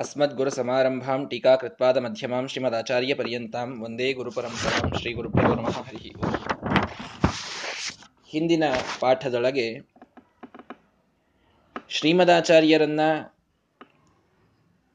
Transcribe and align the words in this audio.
अस्मद्गुरुसमारम्भां 0.00 1.16
टीकाकृत्पादमध्यमां 1.24 2.40
ಶ್ರೀಮದಾಚಾರ್ಯಪರ್ಯಂತಾಂ 2.46 3.70
ವಂದೇ 3.82 4.06
ಗುರುಪರಂಪರಾಂ 4.12 4.86
ಶ್ರೀ 4.98 5.10
ಗುರುಪ್ರಭು 5.12 5.54
ನಮಃ 5.54 5.76
ಹರಿ 5.80 6.10
ಓಂ 6.20 6.32
ಹಿಂದಿನ 8.30 8.64
ಪಾಠದೊಳಗೆ 9.00 9.66
ಶ್ರೀಮದಾಚಾರ್ಯರನ್ನ 11.90 13.00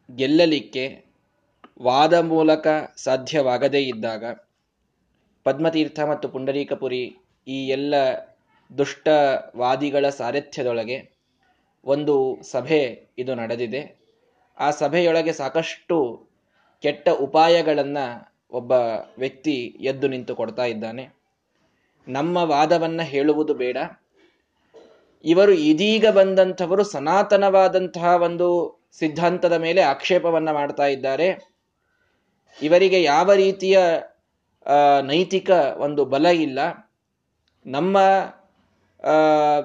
ಗೆಲ್ಲಲಿಕ್ಕೆ 0.10 0.86
ವಾದ 1.82 2.16
ಮೂಲಕ 2.26 2.68
ಸಾಧ್ಯವಾಗದೇ 2.98 3.84
ಇದ್ದಾಗ 3.84 4.24
ಪದ್ಮತೀರ್ಥ 5.46 6.00
ಮತ್ತು 6.10 6.30
ಪುಂಡರೀಕಪುರಿ 6.30 7.04
ಈ 7.48 7.62
ಎಲ್ಲ 7.70 7.96
ದುಷ್ಟವಾದಿಗಳ 8.72 10.06
ಸಾರಥ್ಯದೊಳಗೆ 10.18 11.00
ಒಂದು 11.86 12.16
ಸಭೆ 12.52 12.84
ಇದು 13.20 13.36
ನಡೆದಿದೆ 13.36 13.82
ಆ 14.59 14.71
ಸಭೆಯೊಳಗೆ 14.71 15.33
ಸಾಕಷ್ಟು 15.33 16.27
ಕೆಟ್ಟ 16.83 17.09
ಉಪಾಯಗಳನ್ನು 17.09 18.37
ಒಬ್ಬ 18.51 18.73
ವ್ಯಕ್ತಿ 19.19 19.77
ಎದ್ದು 19.81 20.09
ನಿಂತು 20.09 20.37
ಕೊಡ್ತಾ 20.37 20.65
ಇದ್ದಾನೆ. 20.65 21.05
ನಮ್ಮ 22.09 22.37
ವಾದವನ್ನು 22.37 23.03
ಹೇಳುವುದು 23.03 23.55
ಬೇಡ. 23.55 23.77
ಇವರು 25.25 25.53
ಇದೀಗ 25.53 26.07
ಬಂದಂಥವರು 26.09 26.85
ಸನಾತನವಾದಂತಹ 26.85 28.23
ಒಂದು 28.23 28.49
ಸಿದ್ಧಾಂತದ 28.99 29.53
ಮೇಲೆ 29.53 29.81
ಆಕ್ಷೇಪವನ್ನು 29.83 30.55
ಮಾಡ್ತಾ 30.55 30.87
ಇದ್ದಾರೆ. 30.87 31.29
ಇವರಿಗೆ 32.63 33.03
ಯಾವ 33.03 33.33
ರೀತಿಯ 33.33 33.79
ನೈತಿಕ 35.03 35.51
ಒಂದು 35.77 36.05
ಬಲ 36.05 36.27
ಇಲ್ಲ. 36.27 36.59
ನಮ್ಮ 37.67 37.99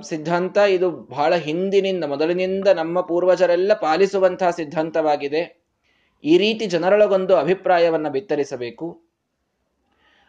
ಸಿದ್ಧಾಂತ 0.04 0.58
ಇದು 0.58 0.92
ಬಹಳ 0.92 1.36
ಹಿಂದಿನಿಂದ, 1.36 2.04
ಮೊದಲಿನಿಂದ 2.04 2.68
ನಮ್ಮ 2.68 3.02
ಪೂರ್ವಜರೆಲ್ಲ 3.02 3.74
ಪಾಲಿಸುವಂತಹ 3.74 4.50
ಸಿದ್ಧಾಂತವಾಗಿದೆ. 4.50 5.62
ಈ 6.24 6.38
ರೀತಿ 6.38 6.66
ಜನರೊಳಗೊಂದು 6.66 7.36
ಅಭಿಪ್ರಾಯವನ್ನು 7.36 8.10
ಬಿತ್ತರಿಸಬೇಕು. 8.12 8.88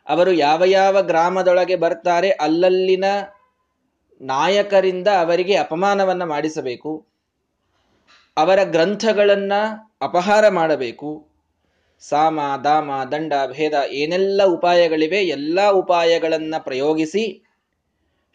ಅವರು 0.09 0.33
ಯಾವ 0.33 0.63
ಯಾವ 0.65 1.03
ಗ್ರಾಮದೊಳಗೆ 1.03 1.77
ಬರ್ತಾರೆ, 1.77 2.31
ಅಲ್ಲಲ್ಲಿನ 2.31 3.05
ನಾಯಕರಿಂದ 4.21 5.09
ಅವರಿಗೆ 5.09 5.55
ಅಪಮಾನವನ್ನು 5.57 6.27
ಮಾಡಿಸಬೇಕು. 6.27 7.07
ಅವರ 8.37 8.59
ಗ್ರಂಥಗಳನ್ನು 8.65 9.61
ಅಪಹಾರ 10.03 10.49
ಮಾಡಬೇಕು. 10.49 11.29
ಸಾಮ 12.01 12.41
ದಾಮ 12.65 12.91
ದಂಡ, 13.13 13.33
ಭೇದ 13.53 13.75
ಏನೆಲ್ಲ 13.91 14.43
ಉಪಾಯಗಳಿವೆ, 14.45 15.21
ಎಲ್ಲ 15.27 15.71
ಉಪಾಯಗಳನ್ನು 15.71 16.65
ಪ್ರಯೋಗಿಸಿ 16.65 17.25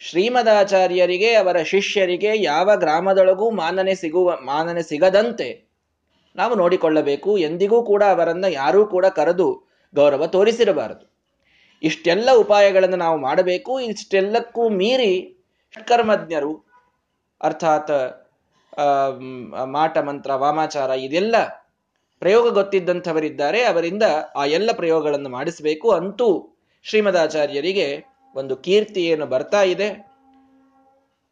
ಶ್ರೀಮದಾಚಾರ್ಯರಿಗೆ, 0.02 1.30
ಅವರ 1.34 1.58
ಶಿಷ್ಯರಿಗೆ 1.72 2.32
ಯಾವ 2.42 2.70
ಗ್ರಾಮದೊಳಗೂ 2.76 3.46
ಮಾನನೆ 3.62 3.94
ಸಿಗುವ, 3.96 4.38
ಮಾನನೆ 4.52 4.82
ಸಿಗದಂತೆ 4.82 5.48
ನಾವು 6.36 6.54
ನೋಡಿಕೊಳ್ಳಬೇಕು. 6.56 7.32
ಎಂದಿಗೂ 7.38 7.80
ಕೂಡ 7.84 8.04
ಅವರನ್ನ 8.16 8.46
ಯಾರೂ 8.62 8.82
ಕೂಡ 8.86 9.06
ಕರೆದು 9.20 9.48
ಗೌರವ 9.94 10.26
ತೋರಿಸಿರಬಾರದು. 10.36 11.06
ಇಷ್ಟೆಲ್ಲ 11.84 12.30
ಉಪಾಯಗಳನ್ನು 12.44 12.98
ನಾವು 13.06 13.18
ಮಾಡಬೇಕು. 13.18 13.74
ಇಷ್ಟೆಲ್ಲಕ್ಕೂ 13.92 14.64
ಮೀರಿ 14.80 15.14
ಷಟ್ಕರ್ಮಜ್ಞರು 15.74 16.54
ಅರ್ಥಾತ್ 17.42 17.96
ಮಾಟ 19.76 19.98
ಮಂತ್ರ 20.08 20.32
ವಾಮಾಚಾರ, 20.44 20.90
ಇದೆಲ್ಲ 21.08 21.36
ಪ್ರಯೋಗ 22.22 22.46
ಗೊತ್ತಿದ್ದಂಥವರಿದ್ದಾರೆ 22.60 23.60
ಅವರಿಂದ 23.64 24.06
ಆ 24.36 24.46
ಎಲ್ಲ 24.58 24.70
ಪ್ರಯೋಗಗಳನ್ನು 24.72 25.30
ಮಾಡಿಸಬೇಕು. 25.30 25.88
ಅಂತೂ 26.00 26.30
ಶ್ರೀಮದಾಚಾರ್ಯರಿಗೆ 26.86 27.88
ಒಂದು 28.36 28.56
ಕೀರ್ತಿ 28.56 29.06
ಏನು 29.06 29.26
ಬರ್ತಾ 29.26 29.62
ಇದೆ. 29.64 30.08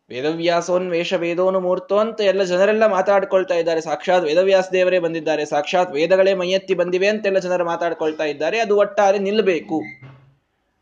ವೇದವ್ಯಾಸೋನ್ 0.09 0.89
ವೇಷ 0.91 1.13
ವೇದೋನು 1.13 1.59
ಮೂರ್ತೋ 1.59 1.97
ಅಂತ 1.97 2.21
ಎಲ್ಲ 2.21 2.43
ಜನರೆಲ್ಲ 2.43 2.85
ಮಾತಾಡ್ಕೊಳ್ತಾ 2.85 3.55
ಇದ್ದಾರೆ. 3.55 3.81
ಸಾಕ್ಷಾತ್ 3.81 4.23
ವೇದವ್ಯಾಸ 4.23 4.67
ದೇವರೇ 4.73 4.99
ಬಂದಿದ್ದಾರೆ. 4.99 5.45
ಸಾಕ್ಷಾತ್ 5.45 5.91
ವೇದಗಳೇ 5.91 6.33
ಮೈಯೆತ್ತಿ 6.33 6.73
ಬಂದಿವೆ 6.73 7.07
ಅಂತೆಲ್ಲ 7.07 7.39
ಜನರು 7.39 7.65
ಮಾತಾಡ್ಕೊಳ್ತಾ 7.65 8.23
ಇದ್ದಾರೆ. 8.23 8.59
ಅದು 8.59 8.77
ಒಟ್ಟಾರೆ 8.77 9.19
ನಿಲ್ಲಬೇಕು 9.19 9.79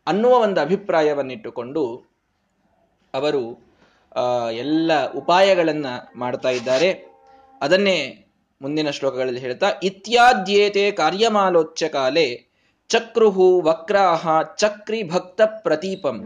ಅನ್ನುವ 0.06 0.32
ಒಂದು 0.38 0.60
ಅಭಿಪ್ರಾಯವನ್ನಿಟ್ಟುಕೊಂಡು 0.60 1.84
ಅವರು 3.14 3.42
ಎಲ್ಲ 4.52 5.12
ಉಪಾಯಗಳನ್ನ 5.12 5.86
ಮಾಡ್ತಾ 6.16 6.48
ಇದ್ದಾರೆ. 6.48 6.90
ಅದನ್ನೇ 7.62 8.26
ಮುಂದಿನ 8.62 8.90
ಶ್ಲೋಕಗಳಲ್ಲಿ 8.90 9.40
ಹೇಳ್ತಾ, 9.40 9.68
ಇತ್ಯಾದ್ಯೇತೆ 9.82 10.90
ಕಾರ್ಯಮಾಲೋಚ್ಯ 10.90 11.88
ಚಕ್ರುಹು 12.90 13.46
ವಕ್ರಾಹ 13.60 14.24
ಚಕ್ರಿ 14.56 15.00
ಭಕ್ತ 15.02 15.40
ಪ್ರತೀಪಂ 15.64 16.18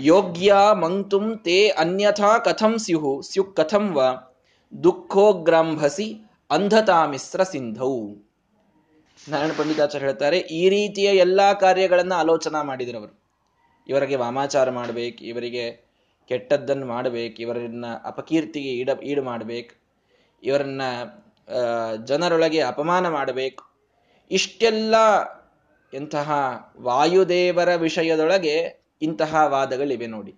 ಯೋಗ್ಯ 0.00 0.52
ಮಂಕ್ತುಂ 0.74 1.26
ತೇ 1.38 1.56
ಅನ್ಯಥಾ 1.78 2.30
ಕಥಂ 2.38 2.72
ಸ್ಯುಹು 2.78 3.12
ಸ್ಯು 3.22 3.42
ಕಥಂ 3.58 3.84
ವ 3.96 4.00
ದುಃಖೋಗ್ರಂಭಸಿ 4.72 6.08
ಅಂಧತಾಮಿಸ್ರ 6.50 7.42
ಸಿಂಧೌ. 7.42 7.92
ನಾರಾಯಣ 9.20 9.52
ಪಂಡಿತಾಚಾರ್ಯ 9.58 10.06
ಹೇಳ್ತಾರೆ, 10.06 10.38
ಈ 10.38 10.62
ರೀತಿಯ 10.68 11.08
ಎಲ್ಲಾ 11.16 11.46
ಕಾರ್ಯಗಳನ್ನ 11.52 12.14
ಆಲೋಚನಾ 12.14 12.60
ಮಾಡಿದರವರು. 12.62 13.14
ಇವರಿಗೆ 13.86 14.16
ವಾಮಾಚಾರ 14.16 14.68
ಮಾಡ್ಬೇಕು, 14.70 15.20
ಇವರಿಗೆ 15.24 15.64
ಕೆಟ್ಟದ್ದನ್ನು 16.30 16.86
ಮಾಡ್ಬೇಕು, 16.86 17.36
ಇವರನ್ನ 17.42 17.86
ಅಪಕೀರ್ತಿಗೆ 18.04 18.70
ಈಡ, 18.72 18.90
ಈಡು 19.02 19.22
ಮಾಡ್ಬೇಕು, 19.22 19.74
ಇವರನ್ನ 20.42 20.82
ಜನರೊಳಗೆ 22.04 22.60
ಅಪಮಾನ 22.62 23.08
ಮಾಡಬೇಕು. 23.08 23.64
ಇಷ್ಟೆಲ್ಲ 24.30 24.94
ಎಂತಹ 25.96 26.32
ವಾಯುದೇವರ 26.80 27.74
ವಿಷಯದೊಳಗೆ 27.74 28.84
ಇಂತಹ 29.02 29.36
ವಾದಗಳಿವೆ 29.46 30.06
ನೋಡಿ. 30.06 30.34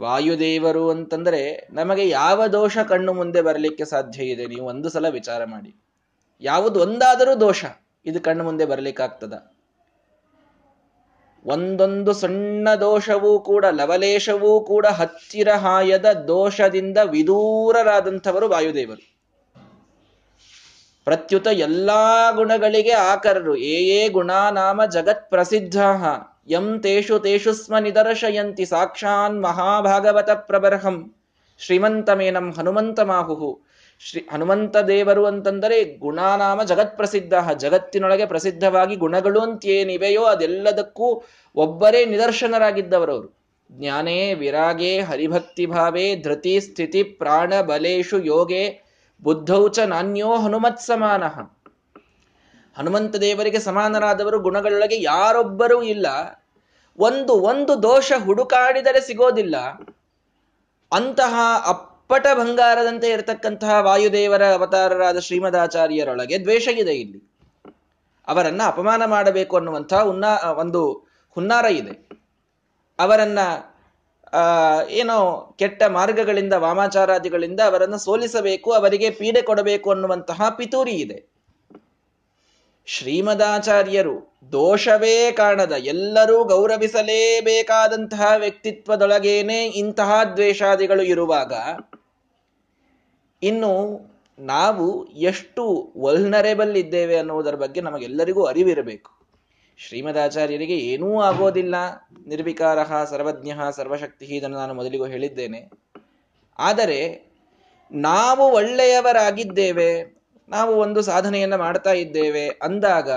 ವಾಯುದೇವರು 0.00 0.90
ಅಂತಂದ್ರೆ 0.90 1.68
ನಮಗೆ 1.70 2.08
ಯಾವ 2.08 2.46
ದೋಷ 2.46 2.78
ಕಣ್ಣು 2.78 3.12
ಮುಂದೆ 3.12 3.42
ಬರಲಿಕ್ಕೆ 3.42 3.84
ಸಾಧ್ಯ 3.84 4.22
ಇದೆ? 4.22 4.46
ನೀವು 4.46 4.66
ಒಂದು 4.66 4.88
ಸಲ 4.88 5.08
ವಿಚಾರ 5.08 5.44
ಮಾಡಿ. 5.44 5.76
ಯಾವುದು 6.40 6.80
ಒಂದಾದರೂ 6.80 7.40
ದೋಷ 7.40 7.64
ಇದು 8.06 8.20
ಕಣ್ಣು 8.20 8.44
ಮುಂದೆ 8.44 8.64
ಬರಲಿಕ್ಕಾಗ್ತದ. 8.64 9.52
ಒಂದೊಂದು 11.46 12.12
ಸಣ್ಣ 12.12 12.68
ದೋಷವೂ 12.80 13.40
ಕೂಡ, 13.40 13.64
ಲವಲೇಶವೂ 13.64 14.60
ಕೂಡ 14.60 14.86
ಹತ್ತಿರ 14.86 15.52
ಹಾಯದ 15.52 16.12
ದೋಷದಿಂದ 16.12 16.98
ವಿದೂರರಾದಂಥವರು 17.10 18.48
ವಾಯುದೇವರು. 18.48 19.11
ಪ್ರತ್ಯುತ 21.04 21.46
ಎಲ್ಲಾ 21.46 22.30
ಗುಣಗಳಿಗೆ 22.32 22.90
ಆಕರರು. 22.90 23.56
ಏ 23.56 23.76
ಏ 23.96 24.08
ಗುಣಾನಾಮ 24.08 24.84
ಜಗತ್ 24.84 25.30
ಪ್ರಸಿದ್ಧ 25.30 25.76
ಯಂ 26.48 26.80
ತೇಷು 26.82 27.18
ತೇಷು 27.18 27.52
ಸ್ಮ 27.52 27.78
ನಿದರ್ಶಯಂತಿ 27.78 28.64
ಸಾಕ್ಷಾನ್ 28.64 29.42
ಮಹಾಭಾಗವತ 29.42 30.30
ಪ್ರಬರ್ಹಂ. 30.30 31.14
ಶ್ರೀಮಂತಮೇನಂ 31.58 32.52
ಹನುಮಂತ 32.52 33.00
ಮಾಹುಹು 33.00 33.50
ಶ್ರೀ 34.00 34.20
ಹನುಮಂತ 34.32 34.76
ದೇವರು 34.76 35.26
ಅಂತಂದರೆ 35.26 35.98
ಗುಣಾನಾಮ 35.98 36.62
ಜಗತ್ 36.62 36.96
ಪ್ರಸಿದ್ಧ 36.96 37.34
ಜಗತ್ತಿನೊಳಗೆ 37.58 38.26
ಪ್ರಸಿದ್ಧವಾಗಿ 38.26 38.96
ಗುಣಗಳು 38.96 39.40
ಅಂತೇನಿವೆಯೋ 39.40 40.22
ಅದೆಲ್ಲದಕ್ಕೂ 40.22 41.22
ಒಬ್ಬರೇ 41.56 42.04
ನಿದರ್ಶನರಾಗಿದ್ದವರವರು. 42.04 43.28
ಜ್ಞಾನೇ 43.72 44.34
ವಿರಾಗೇ 44.34 45.00
ಹರಿಭಕ್ತಿ 45.00 45.66
ಭಾವೇ 45.66 46.16
ಧೃತಿ 46.16 46.60
ಸ್ಥಿತಿ 46.60 47.02
ಪ್ರಾಣ 47.02 47.60
ಬಲೇಶು 47.60 48.18
ಯೋಗೆ 48.24 48.91
ಬುದ್ಧೌಚ 49.22 49.78
ನಾನ್ಯೋ 49.78 50.36
ಹನುಮತ್ 50.36 50.80
ಸಮಾನ 50.80 51.24
ಹನುಮಂತ 52.78 53.16
ದೇವರಿಗೆ 53.16 53.58
ಸಮಾನರಾದವರು 53.58 54.40
ಗುಣಗಳೊಳಗೆ 54.40 55.02
ಯಾರೊಬ್ಬರೂ 55.02 55.82
ಇಲ್ಲ. 55.82 56.06
ಒಂದು 56.98 57.32
ಒಂದು 57.32 57.82
ದೋಷ 57.82 58.12
ಹುಡುಕಾಡಿದರೆ 58.24 59.00
ಸಿಗೋದಿಲ್ಲ. 59.00 59.56
ಅಂತಹ 60.92 61.34
ಅಪ್ಪಟ 61.66 62.26
ಬಂಗಾರದಂತೆ 62.34 63.08
ಇರತಕ್ಕಂತಹ 63.08 63.78
ವಾಯುದೇವರ 63.80 64.52
ಅವತಾರರಾದ 64.52 65.18
ಶ್ರೀಮದಾಚಾರ್ಯರೊಳಗೆ 65.18 66.38
ದ್ವೇಷ 66.38 66.68
ಇದೆ 66.68 66.94
ಇಲ್ಲಿ. 66.94 67.36
ಅವರನ್ನ 68.26 68.62
ಅಪಮಾನ 68.66 69.04
ಮಾಡಬೇಕು 69.04 69.56
ಅನ್ನುವಂತಹ 69.56 70.02
ಉನ್ನಾ 70.02 70.50
ಒಂದು 70.50 70.92
ಹುನ್ನಾರ 71.30 71.64
ಇದೆ. 71.64 72.08
ಅವರನ್ನ 72.98 73.38
ಏನೋ 74.88 75.54
ಕೆಟ್ಟ 75.58 75.82
ಮಾರ್ಗಗಳಿಂದ, 75.82 76.52
ವಾಮಾಚಾರಾದಿಗಳಿಂದ 76.52 77.60
ಅವರನ್ನು 77.60 77.98
ಸೋಲಿಸಬೇಕು, 77.98 78.72
ಅವರಿಗೆ 78.72 79.10
ಪೀಡೆ 79.10 79.42
ಕೊಡಬೇಕು 79.42 79.90
ಅನ್ನುವಂತಹ 79.90 80.48
ಪಿತೂರಿ 80.48 80.90
ಇದೆ. 80.90 81.32
ಶ್ರೀಮದಾಚಾರ್ಯರು 82.86 84.40
ದೋಷವೇ 84.52 85.32
ಕಾಣದ, 85.32 85.72
ಎಲ್ಲರೂ 85.72 86.44
ಗೌರವಿಸಲೇಬೇಕಾದಂತಹ 86.44 88.32
ವ್ಯಕ್ತಿತ್ವದೊಳಗೇನೆ 88.36 89.64
ಇಂತಹ 89.64 90.24
ದ್ವೇಷಾದಿಗಳು 90.36 91.02
ಇರುವಾಗ, 91.02 91.52
ಇನ್ನು 93.42 94.00
ನಾವು 94.38 95.08
ಎಷ್ಟು 95.08 95.92
ವಲ್ನರೇಬಲ್ 96.00 96.76
ಇದ್ದೇವೆ 96.76 97.16
ಅನ್ನುವುದರ 97.16 97.54
ಬಗ್ಗೆ 97.54 97.80
ನಮಗೆಲ್ಲರಿಗೂ 97.80 98.44
ಅರಿವಿರಬೇಕು. 98.44 99.21
ಶ್ರೀಮದಾಚಾರ್ಯರಿಗೆ 99.88 100.76
ಏನೂ 100.76 101.20
ಆಗೋದಿಲ್ಲ. 101.20 101.74
ನಿರ್ವಿಕಾರ, 102.26 103.04
ಸರ್ವಜ್ಞ, 103.04 103.50
ಸರ್ವಶಕ್ತಿ 103.70 104.26
ಇದನ್ನು 104.26 104.56
ನಾನು 104.56 104.74
ಮೊದಲಿಗೂ 104.74 105.06
ಹೇಳಿದ್ದೇನೆ. 105.06 105.70
ಆದರೆ, 106.58 107.30
ನಾವು 107.92 108.52
ಒಳ್ಳೆಯವರಾಗಿದ್ದೇವೆ, 108.52 110.22
ನಾವು 110.48 110.74
ಒಂದು 110.74 111.02
ಸಾಧನೆಯನ್ನು 111.02 111.58
ಮಾಡ್ತಾ 111.58 111.92
ಇದ್ದೇವೆ 111.92 112.48
ಅಂದಾಗ, 112.48 113.10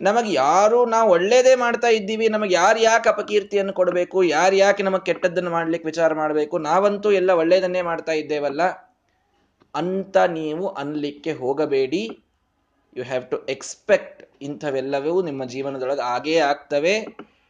ನಮಗೆ 0.00 0.32
ಯಾರು 0.32 0.86
ನಾವು 0.86 1.10
ಒಳ್ಳೇದೇ 1.10 1.54
ಮಾಡ್ತಾ 1.54 1.88
ಇದ್ದೀವಿ, 1.88 2.28
ನಮಗೆ 2.28 2.54
ಯಾರು 2.54 2.78
ಯಾಕೆ 2.78 3.08
ಅಪಕೀರ್ತಿಯನ್ನು 3.08 3.72
ಕೊಡಬೇಕು, 3.72 4.22
ಯಾರು 4.22 4.56
ಯಾಕೆ 4.56 4.82
ನಮಗೆ 4.82 5.04
ಕೆಟ್ಟದ್ದನ್ನು 5.04 5.50
ಮಾಡ್ಲಿಕ್ಕೆ 5.50 5.86
ವಿಚಾರ 5.86 6.14
ಮಾಡಬೇಕು, 6.14 6.58
ನಾವಂತೂ 6.58 7.10
ಎಲ್ಲ 7.10 7.30
ಒಳ್ಳೆಯದನ್ನೇ 7.30 7.82
ಮಾಡ್ತಾ 7.82 8.12
ಇದ್ದೇವಲ್ಲ 8.12 8.62
ಅಂತ 9.74 10.16
ನೀವು 10.16 10.68
ಅನ್ಲಿಕ್ಕೆ 10.68 11.32
ಹೋಗಬೇಡಿ. 11.32 12.18
ಯು 12.96 13.04
ಹ್ಯಾವ್ 13.04 13.30
ಟು 13.30 13.46
ಎಕ್ಸ್ಪೆಕ್ಟ್ 13.46 14.42
ಇಂಥವೆಲ್ಲವೂ 14.42 15.22
ನಿಮ್ಮ 15.22 15.44
ಜೀವನದೊಳಗೆ 15.44 16.00
ಆಗೇ 16.00 16.36
ಆಗ್ತವೆ. 16.36 17.06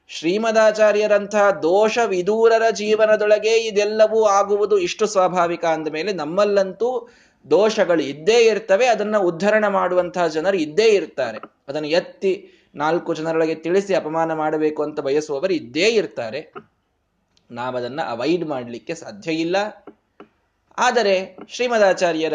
ಶ್ರೀಮದಾಚಾರ್ಯರಂತಹ 0.08 1.50
ದೋಷ 1.50 1.98
ವಿದೂರರ 2.06 2.62
ಜೀವನದೊಳಗೆ 2.70 3.58
ಇದೆಲ್ಲವೂ 3.58 4.24
ಆಗುವುದು 4.24 4.78
ಇಷ್ಟು 4.78 5.06
ಸ್ವಾಭಾವಿಕ 5.06 5.64
ಅಂದ 5.64 5.88
ಮೇಲೆ 5.88 6.12
ನಮ್ಮಲ್ಲಂತೂ 6.12 7.08
ದೋಷಗಳು 7.50 8.02
ಇದ್ದೇ 8.02 8.46
ಇರ್ತವೆ. 8.46 8.86
ಅದನ್ನ 8.86 9.18
ಉದ್ಧರಣ 9.18 9.66
ಮಾಡುವಂತಹ 9.66 10.26
ಜನರು 10.26 10.56
ಇದ್ದೇ 10.56 10.88
ಇರ್ತಾರೆ. 10.88 11.38
ಅದನ್ನು 11.68 11.88
ಎತ್ತಿ 11.88 12.50
ನಾಲ್ಕು 12.74 13.14
ಜನರೊಳಗೆ 13.14 13.54
ತಿಳಿಸಿ 13.54 13.94
ಅಪಮಾನ 13.94 14.32
ಮಾಡಬೇಕು 14.32 14.82
ಅಂತ 14.82 15.00
ಬಯಸುವವರು 15.00 15.52
ಇದ್ದೇ 15.52 15.88
ಇರ್ತಾರೆ. 15.88 16.52
ನಾವದನ್ನ 17.50 18.00
ಅವಾಯ್ಡ್ 18.08 18.44
ಮಾಡಲಿಕ್ಕೆ 18.44 18.94
ಸಾಧ್ಯ 18.94 19.32
ಇಲ್ಲ. 19.32 19.56
ಆದರೆ 20.78 21.36
ಶ್ರೀಮದಾಚಾರ್ಯರ 21.48 22.34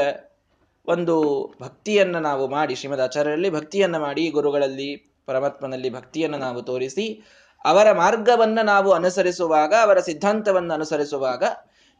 ಒಂದು 0.87 1.15
ಭಕ್ತಿಯನ್ನು 1.61 2.19
ನಾವು 2.19 2.47
ಮಾಡಿ 2.47 2.75
ಶ್ರೀಮದಾಚಾರ್ಯರಲ್ಲಿ 2.75 3.49
ಭಕ್ತಿಯನ್ನು 3.49 3.99
ಮಾಡಿ, 3.99 4.29
ಗುರುಗಳಲ್ಲಿ, 4.29 4.89
ಪರಮಾತ್ಮನಲ್ಲಿ 5.25 5.89
ಭಕ್ತಿಯನ್ನು 5.89 6.37
ನಾವು 6.37 6.61
ತೋರಿಸಿ, 6.61 7.23
ಅವರ 7.65 7.91
ಮಾರ್ಗವನ್ನು 7.91 8.63
ನಾವು 8.65 8.91
ಅನುಸರಿಸುವಾಗ, 8.91 9.73
ಅವರ 9.81 9.99
ಸಿದ್ಧಾಂತವನ್ನು 9.99 10.73
ಅನುಸರಿಸುವಾಗ, 10.73 11.43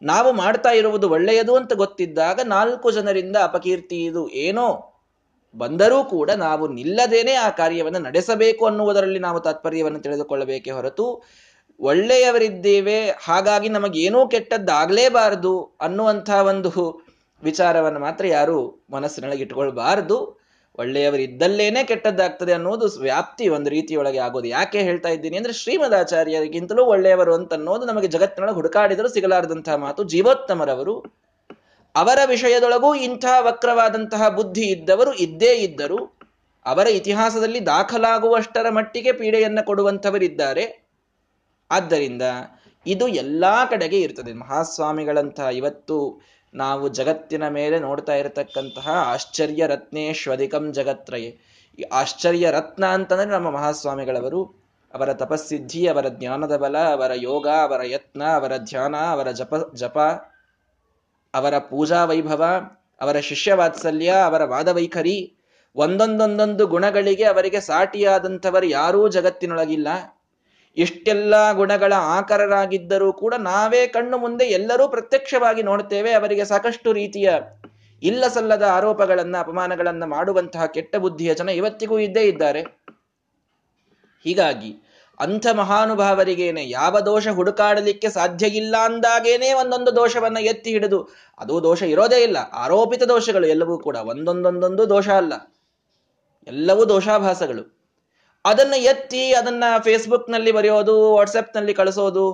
ನಾವು 0.02 0.34
ಮಾಡ್ತಾ 0.34 0.72
ಇರುವುದು 0.72 1.10
ಒಳ್ಳೆಯದು 1.10 1.56
ಅಂತ 1.56 1.74
ಗೊತ್ತಿದ್ದಾಗ 1.74 2.40
ನಾಲ್ಕು 2.48 2.92
ಜನರಿಂದ 2.92 3.36
ಅಪಕೀರ್ತಿ 3.44 4.06
ಇದು 4.06 4.30
ಏನೋ 4.30 4.94
ಬಂದರೂ 5.56 6.04
ಕೂಡ 6.04 6.32
ನಾವು 6.32 6.68
ನಿಲ್ಲದೇನೆ 6.68 7.34
ಆ 7.34 7.50
ಕಾರ್ಯವನ್ನು 7.50 8.00
ನಡೆಸಬೇಕು 8.00 8.66
ಅನ್ನುವುದರಲ್ಲಿ 8.66 9.20
ನಾವು 9.20 9.40
ತಾತ್ಪರ್ಯವನ್ನು 9.40 10.00
ತಿಳಿದುಕೊಳ್ಳಬೇಕೇ 10.00 10.72
ಹೊರತು, 10.72 11.24
ಒಳ್ಳೆಯವರಿದ್ದೇವೆ, 11.80 12.98
ಹಾಗಾಗಿ 13.24 13.70
ನಮಗೇನೂ 13.70 14.28
ಕೆಟ್ಟದ್ದಾಗಲೇಬಾರದು 14.28 15.56
ಅನ್ನುವಂಥ 15.82 16.30
ಒಂದು 16.30 16.72
ವಿಚಾರವನ್ನು 17.44 18.00
ಮಾತ್ರ 18.00 18.28
ಯಾರು 18.28 18.86
ಮನಸ್ಸಿನೊಳಗೆ 18.92 19.46
ಒಳ್ಳೆಯವರು 19.46 20.42
ಒಳ್ಳೆಯವರಿದ್ದಲ್ಲೇನೆ 20.80 21.84
ಕೆಟ್ಟದ್ದಾಗ್ತದೆ 21.84 22.54
ಅನ್ನೋದು 22.54 23.02
ವ್ಯಾಪ್ತಿ 23.02 23.50
ಒಂದು 23.50 23.70
ರೀತಿಯೊಳಗೆ 23.70 24.18
ಆಗೋದು. 24.18 24.48
ಯಾಕೆ 24.48 24.80
ಹೇಳ್ತಾ 24.80 25.10
ಇದ್ದೀನಿ 25.10 25.38
ಅಂದ್ರೆ 25.38 25.54
ಶ್ರೀಮದಾಚಾರ್ಯರಿಗಿಂತಲೂ 25.54 26.84
ಒಳ್ಳೆಯವರು 26.84 27.34
ಅಂತ 27.34 27.54
ಅನ್ನೋದು 27.54 27.86
ನಮಗೆ 27.86 28.08
ಜಗತ್ತಿನೊಳಗೆ 28.08 28.56
ಹುಡುಕಾಡಿದರೂ 28.56 29.08
ಸಿಗಲಾರದಂತಹ 29.08 29.76
ಮಾತು 29.76 30.04
ಜೀವೋತ್ತಮರವರು. 30.04 31.00
ಅವರ 31.96 32.20
ವಿಷಯದೊಳಗೂ 32.26 32.96
ಇಂಥ 32.96 33.26
ವಕ್ರವಾದಂತಹ 33.40 34.30
ಬುದ್ಧಿ 34.30 34.62
ಇದ್ದವರು 34.62 35.14
ಇದ್ದೇ 35.14 35.54
ಇದ್ದರು. 35.54 36.20
ಅವರ 36.66 36.88
ಇತಿಹಾಸದಲ್ಲಿ 36.88 37.66
ದಾಖಲಾಗುವಷ್ಟರ 37.66 38.70
ಮಟ್ಟಿಗೆ 38.70 39.12
ಪೀಡೆಯನ್ನ 39.12 39.60
ಕೊಡುವಂಥವರಿದ್ದಾರೆ. 39.62 40.88
ಆದ್ದರಿಂದ 41.72 42.22
ಇದು 42.88 43.08
ಎಲ್ಲ 43.08 43.46
ಕಡೆಗೆ 43.70 44.02
ಇರ್ತದೆ. 44.02 44.34
ಮಹಾಸ್ವಾಮಿಗಳಂತಹ 44.34 45.44
ಇವತ್ತು 45.44 46.22
ನಾವು 46.54 46.88
ಜಗತ್ತಿನ 46.88 47.48
ಮೇಲೆ 47.48 47.80
ನೋಡ್ತಾ 47.80 48.16
ಇರತಕ್ಕಂತಹ 48.16 48.90
ಆಶ್ಚರ್ಯ 48.90 49.68
ರತ್ನೇಶ್ವಧಿಕಂ 49.68 50.74
ಜಗತ್ರಯೇ. 50.74 51.40
ಈ 51.80 51.82
ಆಶ್ಚರ್ಯ 51.82 52.52
ರತ್ನ 52.52 52.86
ಅಂತಂದ್ರೆ 52.86 53.30
ನಮ್ಮ 53.30 53.50
ಮಹಾಸ್ವಾಮಿಗಳವರು. 53.50 54.66
ಅವರ 54.94 55.14
ತಪಸ್ಸಿದ್ಧಿ, 55.14 55.88
ಅವರ 55.88 56.08
ಜ್ಞಾನದ 56.08 56.58
ಬಲ, 56.58 56.78
ಅವರ 56.78 57.12
ಯೋಗ, 57.16 57.48
ಅವರ 57.48 57.82
ಯತ್ನ, 57.84 58.24
ಅವರ 58.24 58.58
ಧ್ಯಾನ, 58.58 58.96
ಅವರ 58.96 59.32
ಜಪ 59.32 59.54
ಜಪ, 59.76 60.00
ಅವರ 61.34 61.58
ಪೂಜಾ 61.58 62.06
ವೈಭವ, 62.06 62.46
ಅವರ 63.02 63.20
ಶಿಷ್ಯ 63.20 63.54
ವಾತ್ಸಲ್ಯ, 63.54 64.10
ಅವರ 64.10 64.44
ವಾದವೈಖರಿ 64.44 65.34
ಒಂದೊಂದೊಂದೊಂದು 65.76 66.68
ಗುಣಗಳಿಗೆ 66.68 67.24
ಅವರಿಗೆ 67.24 67.60
ಸಾಟಿಯಾದಂಥವರು 67.60 68.66
ಯಾರೂ 68.66 69.08
ಜಗತ್ತಿನೊಳಗಿಲ್ಲ. 69.08 69.88
ಇಷ್ಟೆಲ್ಲ 70.78 71.52
ಗುಣಗಳ 71.52 71.94
ಆಕರರಾಗಿದ್ದರೂ 71.98 73.14
ಕೂಡ 73.14 73.34
ನಾವೇ 73.34 73.88
ಕಣ್ಣು 73.88 74.18
ಮುಂದೆ 74.18 74.46
ಎಲ್ಲರೂ 74.46 74.88
ಪ್ರತ್ಯಕ್ಷವಾಗಿ 74.88 75.64
ನೋಡ್ತೇವೆ 75.64 76.12
ಅವರಿಗೆ 76.12 76.46
ಸಾಕಷ್ಟು 76.46 76.94
ರೀತಿಯ 76.94 77.30
ಇಲ್ಲ 78.04 78.28
ಸಲ್ಲದ 78.28 78.62
ಆರೋಪಗಳನ್ನ, 78.62 79.38
ಅಪಮಾನಗಳನ್ನ 79.40 80.04
ಮಾಡುವಂತಹ 80.04 80.66
ಕೆಟ್ಟ 80.66 80.96
ಬುದ್ಧಿಯ 80.96 81.34
ಜನ 81.34 81.50
ಇವತ್ತಿಗೂ 81.50 82.00
ಇದ್ದೇ 82.00 82.22
ಇದ್ದಾರೆ. 82.22 82.62
ಹೀಗಾಗಿ 84.24 84.82
ಅಂಥ 85.20 85.48
ಮಹಾನುಭಾವರಿಗೇನೆ 85.54 86.70
ಯಾವ 86.70 87.00
ದೋಷ 87.00 87.28
ಹುಡುಕಾಡಲಿಕ್ಕೆ 87.28 88.10
ಸಾಧ್ಯ 88.10 88.48
ಇಲ್ಲ 88.48 88.76
ಅಂದಾಗೇನೆ 88.84 89.54
ಒಂದೊಂದು 89.54 89.96
ದೋಷವನ್ನ 89.96 90.38
ಎತ್ತಿ 90.38 90.70
ಹಿಡಿದು, 90.70 91.10
ಅದು 91.40 91.64
ದೋಷ 91.64 91.84
ಇರೋದೇ 91.84 92.24
ಇಲ್ಲ, 92.24 92.38
ಆರೋಪಿತ 92.54 93.04
ದೋಷಗಳು 93.04 93.48
ಎಲ್ಲವೂ 93.48 93.80
ಕೂಡ 93.80 93.96
ಒಂದೊಂದೊಂದೊಂದು 93.96 94.90
ದೋಷ 94.90 95.10
ಅಲ್ಲ. 95.10 95.34
ಎಲ್ಲವೂ 96.48 96.90
ದೋಷಾಭಾಸಗಳು. 96.90 97.75
ಅದನ್ನ 98.46 98.74
ಎತ್ತಿ 98.78 99.34
ಅದನ್ನ 99.34 99.64
ಫೇಸ್ಬುಕ್ನಲ್ಲಿ 99.78 100.52
ಬರೆಯೋದು 100.52 101.14
ವಾಟ್ಸಪ್ನಲ್ಲಿ 101.14 101.74
ಕಳಿಸೋದು, 101.74 102.26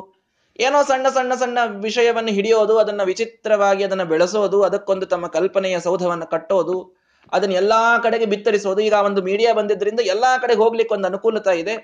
ಏನೋ 0.59 0.83
ಸಣ್ಣ 0.83 1.07
ಸಣ್ಣ 1.07 1.33
ಸಣ್ಣ 1.33 1.57
ವಿಷಯವನ್ನು 1.83 2.31
ಹಿಡಿಯೋದು, 2.31 2.77
ಅದನ್ನ 2.77 3.03
ವಿಚಿತ್ರವಾಗಿ 3.03 3.83
ಅದನ್ನ 3.83 4.03
ಬೆಳೆಸೋದು, 4.03 4.63
ಅದಕ್ಕೊಂದು 4.63 5.05
ತಮ್ಮ 5.05 5.27
ಕಲ್ಪನೆಯ 5.27 5.79
ಸೌಧವನ್ನು 5.79 6.27
ಕಟ್ಟೋದು, 6.29 6.95
ಅದನ್ನ 7.31 7.53
ಎಲ್ಲಾ 7.53 7.97
ಕಡೆಗೆ 7.97 8.25
ಬಿತ್ತರಿಸೋದು. 8.25 8.81
ಈಗ 8.81 8.93
ಒಂದು 8.93 9.21
ಮೀಡಿಯಾ 9.21 9.53
ಬಂದಿದ್ದರಿಂದ 9.53 9.99
ಎಲ್ಲಾ 9.99 10.37
ಕಡೆಗೆ 10.37 10.59
ಹೋಗ್ಲಿಕ್ಕೆ 10.59 10.93
ಒಂದು 10.93 11.07
ಅನುಕೂಲತೆ 11.07 11.59
ಇದೆ. 11.59 11.75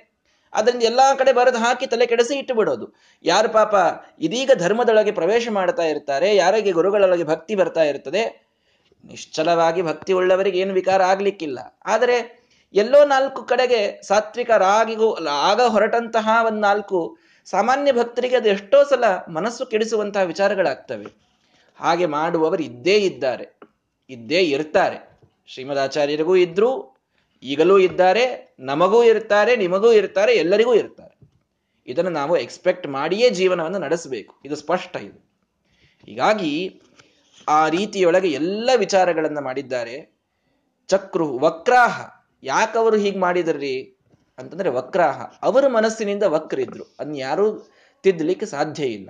ಅದರಿಂದ 0.53 0.83
ಎಲ್ಲಾ 0.83 1.13
ಕಡೆ 1.13 1.31
ಬರೆದು 1.33 1.57
ಹಾಕಿ 1.57 1.85
ತಲೆ 1.85 2.06
ಕೆಡಿಸಿ 2.06 2.35
ಇಟ್ಟು 2.35 2.53
ಬಿಡೋದು 2.53 2.85
ಯಾರು 3.25 3.50
ಪಾಪ 3.50 3.75
ಇದೀಗ 4.19 4.51
ಧರ್ಮದೊಳಗೆ 4.56 5.12
ಪ್ರವೇಶ 5.12 5.47
ಮಾಡ್ತಾ 5.51 5.83
ಇರ್ತಾರೆ, 5.83 6.35
ಯಾರಿಗೆ 6.35 6.71
ಗುರುಗಳೊಳಗೆ 6.71 7.23
ಭಕ್ತಿ 7.23 7.56
ಬರ್ತಾ 7.56 7.83
ಇರ್ತದೆ, 7.83 8.23
ನಿಶ್ಚಲವಾಗಿ 9.03 9.81
ಭಕ್ತಿ 9.81 10.13
ಉಳ್ಳವರಿಗೆ 10.13 10.59
ಏನು 10.59 10.73
ವಿಕಾರ 10.73 11.01
ಆಗ್ಲಿಕ್ಕಿಲ್ಲ. 11.03 11.59
ಆದರೆ 11.85 12.18
ಎಲ್ಲೋ 12.73 13.05
ನಾಲ್ಕು 13.05 13.43
ಕಡೆಗೆ 13.43 14.01
ಸಾತ್ವಿಕ 14.01 14.49
ಸಾತ್ವಿಕರಾಗಿಗೂ 14.49 15.25
ಆಗ 15.25 15.61
ಹೊರಟಂತಹ 15.61 16.29
ಒಂದು 16.45 16.59
ನಾಲ್ಕು 16.59 17.17
ಸಾಮಾನ್ಯ 17.45 17.91
ಭಕ್ತರಿಗೆ 17.91 18.35
ಅದು 18.35 18.49
ಎಷ್ಟೋ 18.49 18.83
ಸಲ 18.83 19.03
ಮನಸ್ಸು 19.29 19.65
ಕೆಡಿಸುವಂತಹ 19.65 20.21
ವಿಚಾರಗಳಾಗ್ತವೆ. 20.21 21.05
ಹಾಗೆ 21.75 22.05
ಮಾಡುವವರು 22.05 22.63
ಇದ್ದೇ 22.63 22.95
ಇದ್ದಾರೆ, 22.95 23.59
ಇದ್ದೇ 24.09 24.39
ಇರ್ತಾರೆ. 24.39 25.19
ಶ್ರೀಮದಾಚಾರ್ಯರಿಗೂ 25.47 26.35
ಇದ್ರು, 26.35 26.97
ಈಗಲೂ 27.43 27.79
ಇದ್ದಾರೆ, 27.79 28.55
ನಮಗೂ 28.59 29.03
ಇರ್ತಾರೆ, 29.03 29.55
ನಿಮಗೂ 29.55 29.91
ಇರ್ತಾರೆ, 29.91 30.33
ಎಲ್ಲರಿಗೂ 30.33 30.73
ಇರ್ತಾರೆ. 30.73 31.19
ಇದನ್ನು 31.87 32.09
ನಾವು 32.09 32.37
ಎಕ್ಸ್ಪೆಕ್ಟ್ 32.37 32.87
ಮಾಡಿಯೇ 32.87 33.29
ಜೀವನವನ್ನು 33.29 33.79
ನಡೆಸಬೇಕು. 33.79 34.35
ಇದು 34.45 34.55
ಸ್ಪಷ್ಟ 34.55 34.95
ಇದು. 34.95 35.41
ಹೀಗಾಗಿ 36.05 36.81
ಆ 37.47 37.69
ರೀತಿಯೊಳಗೆ 37.69 38.27
ಎಲ್ಲ 38.27 38.69
ವಿಚಾರಗಳನ್ನು 38.75 39.41
ಮಾಡಿದ್ದಾರೆ. 39.41 40.17
ಚಕ್ರು, 40.87 41.39
ವಕ್ರಾಹ 41.39 42.16
ಯಾಕವರು 42.43 42.95
ಹೀಗೆ 42.95 43.19
ಮಾಡಿದ್ರಿ 43.19 43.97
ಅಂತಂದ್ರೆ 44.37 44.69
ವಕ್ರಾಹ. 44.69 45.21
ಅವರ 45.41 45.67
ಮನಸ್ಸಿನಿಂದ 45.67 46.23
ವಕ್ರಿದ್ರು. 46.23 46.95
ಅದನ್ನ 46.99 47.15
ಯಾರೂ 47.15 47.71
ತಿದ್ದಲಿಕ್ಕೆ 48.03 48.45
ಸಾಧ್ಯ 48.45 48.85
ಇಲ್ಲ. 48.85 49.09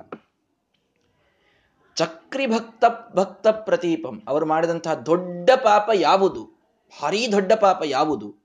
ಚಕ್ರಿ 1.95 2.47
ಭಕ್ತ 2.47 2.85
ಭಕ್ತ 3.15 3.47
ಪ್ರತೀಪಂ. 3.47 4.21
ಅವರು 4.27 4.45
ಮಾಡಿದಂತಹ 4.45 4.93
ದೊಡ್ಡ 4.93 5.49
ಪಾಪ 5.63 5.89
ಯಾವುದು? 5.93 6.71
ಭಾರೀ 7.01 7.27
ದೊಡ್ಡ 7.31 7.53
ಪಾಪ 7.53 7.81
ಯಾವುದು? 7.85 8.35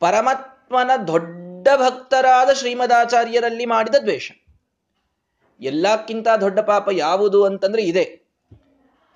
ಪರಮಾತ್ಮನ 0.00 0.90
ದೊಡ್ಡ 1.06 1.68
ಭಕ್ತರಾದ 1.76 2.52
ಶ್ರೀಮದಾಚಾರ್ಯರಲ್ಲಿ 2.52 3.66
ಮಾಡಿದ 3.66 3.94
ದ್ವೇಷ. 3.94 4.32
ಎಲ್ಲಕ್ಕಿಂತ 5.60 6.28
ದೊಡ್ಡ 6.40 6.60
ಪಾಪ 6.60 6.88
ಯಾವುದು 6.92 7.44
ಅಂತಂದ್ರೆ 7.44 7.82
ಇದೆ. 7.82 8.22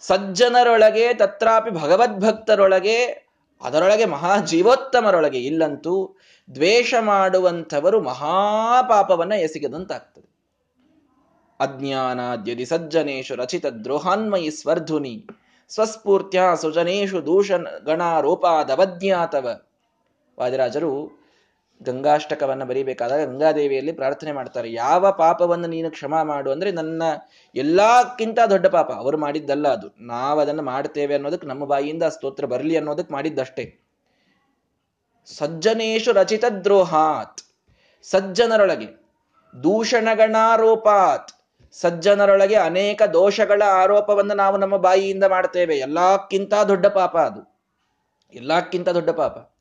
ಸಜ್ಜನರೊಳಗೆ, 0.01 1.15
ತತ್ರಾಪಿ 1.15 1.71
ಭಗವದ್ಭಕ್ತರೊಳಗೆ 1.71 3.26
ಅದರೊಳಗೆ 3.61 4.05
ಮಹಾ 4.05 4.37
ಜೀವೋತ್ತಮರೊಳಗೆ 4.41 5.39
ಇಲ್ಲಂತೂ 5.39 6.17
ದ್ವೇಷ 6.55 6.95
ಮಾಡುವಂಥವರು 7.01 8.01
ಮಹಾಪಾಪವನ್ನ 8.01 9.33
ಎಸಗಿದಂತಾಗ್ತದೆ. 9.33 10.37
ಅಜ್ಞಾನಾದ್ಯದಿ 11.61 12.67
ಸಜ್ಜನೇಶು 12.67 13.37
ರಚಿತ 13.37 13.67
ದ್ರೋಹಾನ್ಮಯಿ 13.67 14.51
ಸ್ವರ್ಧುನಿ, 14.51 15.27
ಸ್ವಸ್ಫೂರ್ತ್ಯ 15.69 16.43
ಸುಜನೇಶು 16.61 17.27
ದೂಷ 17.27 17.53
ಗಣಾರೋಪಾದವಜ್ಞಾತವ. 17.85 19.61
ವಾದಿರಾಜರು 20.39 21.26
ಗಂಗಾಷ್ಟಕವನ್ನ 21.83 22.65
ಬರೀಬೇಕಾದಾಗ 22.65 23.29
ಗಂಗಾದೇವಿಯಲ್ಲಿ 23.29 23.93
ಪ್ರಾರ್ಥನೆ 23.93 24.33
ಮಾಡ್ತಾರೆ. 24.33 24.73
ಯಾವ 24.73 25.13
ಪಾಪವನ್ನು 25.13 25.67
ನೀನು 25.67 25.91
ಕ್ಷಮಾ 25.91 26.23
ಮಾಡು 26.23 26.51
ಅಂದ್ರೆ 26.51 26.73
ನನ್ನ 26.73 27.03
ಎಲ್ಲಕ್ಕಿಂತ 27.55 28.39
ದೊಡ್ಡ 28.51 28.67
ಪಾಪ. 28.67 28.93
ಅವರು 28.93 29.19
ಮಾಡಿದ್ದಲ್ಲ 29.19 29.69
ಅದು. 29.69 29.89
ನಾವು 30.01 30.41
ಅದನ್ನು 30.41 30.63
ಮಾಡ್ತೇವೆ 30.63 31.15
ಅನ್ನೋದಕ್ಕೆ 31.15 31.47
ನಮ್ಮ 31.47 31.65
ಬಾಯಿಯಿಂದ 31.65 32.03
ಸ್ತೋತ್ರ 32.03 32.45
ಬರಲಿ 32.45 32.77
ಅನ್ನೋದಕ್ಕೆ 32.77 33.15
ಮಾಡಿದ್ದಷ್ಟೇ. 33.15 33.79
ಸಜ್ಜನೇಶು 35.27 36.13
ರಚಿತ 36.13 36.45
ದ್ರೋಹಾತ್. 36.65 37.43
ಸಜ್ಜನರೊಳಗೆ 38.03 39.07
ದೂಷಣಗಣಾರೋಪಾತ್. 39.63 41.33
ಸಜ್ಜನರೊಳಗೆ 41.73 42.55
ಅನೇಕ 42.55 43.03
ದೋಷಗಳ 43.03 43.63
ಆರೋಪವನ್ನು 43.67 44.35
ನಾವು 44.35 44.57
ನಮ್ಮ 44.57 44.77
ಬಾಯಿಯಿಂದ 44.77 45.25
ಮಾಡ್ತೇವೆ. 45.25 45.77
ಎಲ್ಲಕ್ಕಿಂತ 45.77 46.55
ದೊಡ್ಡ 46.55 46.87
ಪಾಪ 46.87 47.17
ಅದು. 47.17 47.57
ಎಲ್ಲಕ್ಕಿಂತ 48.35 48.89
ದೊಡ್ಡ 48.89 49.11
ಪಾಪ. 49.11 49.56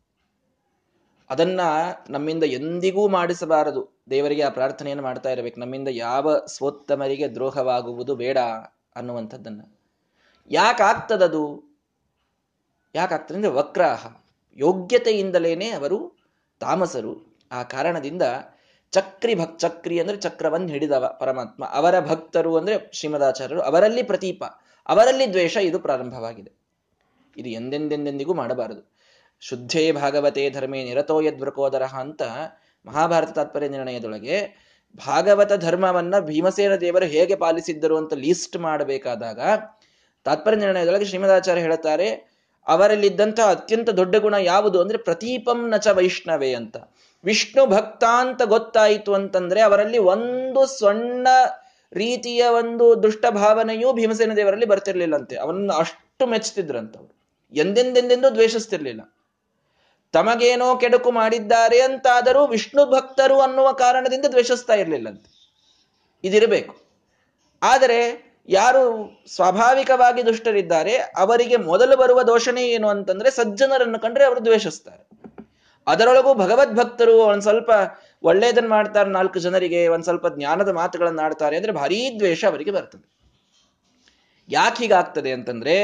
ಅದನ್ನ 1.30 1.62
ನಮ್ಮಿಂದ 2.10 2.44
ಎಂದಿಗೂ 2.44 3.08
ಮಾಡಿಸಬಾರದು. 3.08 4.02
ದೇವರಿಗೆ 4.10 4.42
ಆ 4.42 4.50
ಪ್ರಾರ್ಥನೆಯನ್ನು 4.50 5.04
ಮಾಡ್ತಾ 5.04 5.30
ಇರಬೇಕು. 5.30 5.60
ನಮ್ಮಿಂದ 5.60 5.88
ಯಾವ 5.92 6.46
ಸ್ವೋತ್ತಮರಿಗೆ 6.46 7.28
ದ್ರೋಹವಾಗುವುದು 7.28 8.16
ಬೇಡ 8.16 8.38
ಅನ್ನುವಂಥದ್ದನ್ನ. 8.96 9.62
ಯಾಕಾಗ್ತದದು? 10.52 11.76
ಯಾಕಾಗ್ತದೆ 12.96 13.38
ಅಂದ್ರೆ 13.38 13.52
ವಕ್ರಾಹ. 13.52 14.16
ಯೋಗ್ಯತೆಯಿಂದಲೇನೆ 14.54 15.70
ಅವರು 15.70 16.26
ತಾಮಸರು. 16.60 17.38
ಆ 17.52 17.64
ಕಾರಣದಿಂದ 17.64 18.22
ಚಕ್ರಿ 18.92 19.36
ಭಕ್, 19.36 19.60
ಚಕ್ರಿ 19.60 20.00
ಅಂದ್ರೆ 20.00 20.18
ಚಕ್ರವನ್ನು 20.18 20.68
ಹಿಡಿದವ 20.68 21.18
ಪರಮಾತ್ಮ. 21.20 21.66
ಅವರ 21.66 22.00
ಭಕ್ತರು 22.00 22.58
ಅಂದ್ರೆ 22.58 22.90
ಶ್ರೀಮದಾಚಾರ್ಯರು. 22.94 23.62
ಅವರಲ್ಲಿ 23.62 24.04
ಪ್ರತೀಪ. 24.04 24.44
ಅವರಲ್ಲಿ 24.88 25.30
ದ್ವೇಷ, 25.30 25.58
ಇದು 25.58 25.80
ಪ್ರಾರಂಭವಾಗಿದೆ. 25.80 26.52
ಇದು 27.38 27.50
ಎಂದೆಂದೆಂದೆಂದಿಗೂ 27.50 28.34
ಮಾಡಬಾರದು. 28.34 28.95
ಶುದ್ಧೇ 29.40 29.92
ಭಾಗವತೆ 29.92 30.50
ಧರ್ಮೇ 30.50 30.84
ನಿರತೋ 30.84 31.22
ಯದ್ವೃಕೋದರ 31.22 31.84
ಅಂತ 31.84 32.22
ಮಹಾಭಾರತ 32.86 33.32
ತಾತ್ಪರ್ಯ 33.32 33.68
ನಿರ್ಣಯದೊಳಗೆ 33.68 34.66
ಭಾಗವತ 35.08 35.54
ಧರ್ಮವನ್ನ 35.54 36.20
ಭೀಮಸೇನ 36.20 36.76
ದೇವರು 36.76 37.06
ಹೇಗೆ 37.06 37.36
ಪಾಲಿಸಿದ್ದರು 37.36 37.98
ಅಂತ 37.98 38.14
ಲೀಸ್ಟ್ 38.14 38.58
ಮಾಡಬೇಕಾದಾಗ 38.58 39.40
ತಾತ್ಪರ್ಯ 40.24 40.58
ನಿರ್ಣಯದೊಳಗೆ 40.58 41.06
ಶ್ರೀಮದಾಚಾರ್ಯ 41.06 41.62
ಹೇಳುತ್ತಾರೆ 41.62 42.36
ಅವರಲ್ಲಿದ್ದಂತಹ 42.68 43.50
ಅತ್ಯಂತ 43.50 43.90
ದೊಡ್ಡ 43.90 44.16
ಗುಣ 44.16 44.34
ಯಾವುದು 44.34 44.82
ಅಂದ್ರೆ 44.82 44.98
ಪ್ರತೀಪಂ 44.98 45.70
ನಚ 45.70 45.88
ವೈಷ್ಣವೇ 45.88 46.54
ಅಂತ. 46.54 46.78
ವಿಷ್ಣು 47.24 47.66
ಭಕ್ತ 47.66 48.04
ಅಂತ 48.20 48.42
ಗೊತ್ತಾಯಿತು 48.42 49.14
ಅಂತಂದ್ರೆ 49.14 49.62
ಅವರಲ್ಲಿ 49.62 49.98
ಒಂದು 49.98 50.66
ಸಣ್ಣ 50.66 51.28
ರೀತಿಯ 51.94 52.46
ಒಂದು 52.46 53.04
ದುಷ್ಟ 53.04 53.26
ಭಾವನೆಯೂ 53.30 53.94
ಭೀಮಸೇನ 53.94 54.34
ದೇವರಲ್ಲಿ 54.34 54.66
ಬರ್ತಿರ್ಲಿಲ್ಲಂತೆ. 54.66 55.38
ಅವನ್ನ 55.38 55.72
ಅಷ್ಟು 55.78 56.28
ಮೆಚ್ಚುತ್ತಿದ್ರಂತವ್ರು 56.28 57.16
ಎಂದೆಂದೆಂದೆಂದೂ 57.54 58.30
ದ್ವೇಷಿಸ್ತಿರ್ಲಿಲ್ಲ. 58.30 59.15
ತಮಗೇನೋ 60.16 60.76
ಕೆಡುಕು 60.76 61.12
ಮಾಡಿದ್ದಾರೆ 61.12 61.82
ಅಂತಾದರೂ 61.82 62.48
ವಿಷ್ಣು 62.48 62.86
ಭಕ್ತರು 62.86 63.42
ಅನ್ನುವ 63.42 63.72
ಕಾರಣದಿಂದ 63.72 64.26
ದ್ವೇಷಿಸ್ತಾ 64.32 64.74
ಇರಲಿಲ್ಲಂತೆ. 64.74 65.30
ಇದಿರಬೇಕು. 66.24 66.76
ಆದರೆ 67.64 68.00
ಯಾರು 68.50 68.84
ಸ್ವಾಭಾವಿಕವಾಗಿ 69.28 70.26
ದುಷ್ಟರಿದ್ದಾರೆ, 70.26 70.96
ಅವರಿಗೆ 70.98 71.56
ಮೊದಲು 71.56 71.98
ಬರುವ 71.98 72.24
ದೋಷಣೆ 72.24 72.64
ಏನು 72.64 72.90
ಅಂತಂದ್ರೆ 72.90 73.32
ಸಜ್ಜನರನ್ನು 73.32 74.00
ಕಂಡ್ರೆ 74.00 74.26
ಅವರು 74.26 74.46
ದ್ವೇಷಿಸ್ತಾರೆ. 74.46 75.04
ಅದರೊಳಗೂ 75.88 76.34
ಭಗವದ್ಭಕ್ತರು 76.34 77.18
ಒಂದ್ 77.18 77.42
ಸ್ವಲ್ಪ 77.42 77.72
ಒಳ್ಳೇದನ್ನ 78.24 78.68
ಮಾಡ್ತಾರೆ, 78.68 79.10
ನಾಲ್ಕು 79.10 79.40
ಜನರಿಗೆ 79.40 79.88
ಒಂದ್ 79.88 80.04
ಸ್ವಲ್ಪ 80.04 80.28
ಜ್ಞಾನದ 80.28 80.70
ಮಾತುಗಳನ್ನ 80.70 81.20
ಆಡ್ತಾರೆ 81.20 81.56
ಅಂದ್ರೆ 81.56 81.72
ಭಾರೀ 81.72 82.16
ದ್ವೇಷ 82.20 82.46
ಅವರಿಗೆ 82.46 82.72
ಬರ್ತದೆ. 82.72 83.16
ಯಾಕೆ 84.50 84.84
ಹೀಗಾಗ್ತದೆ 84.84 85.32
ಅಂತಂದ್ರೆ 85.32 85.76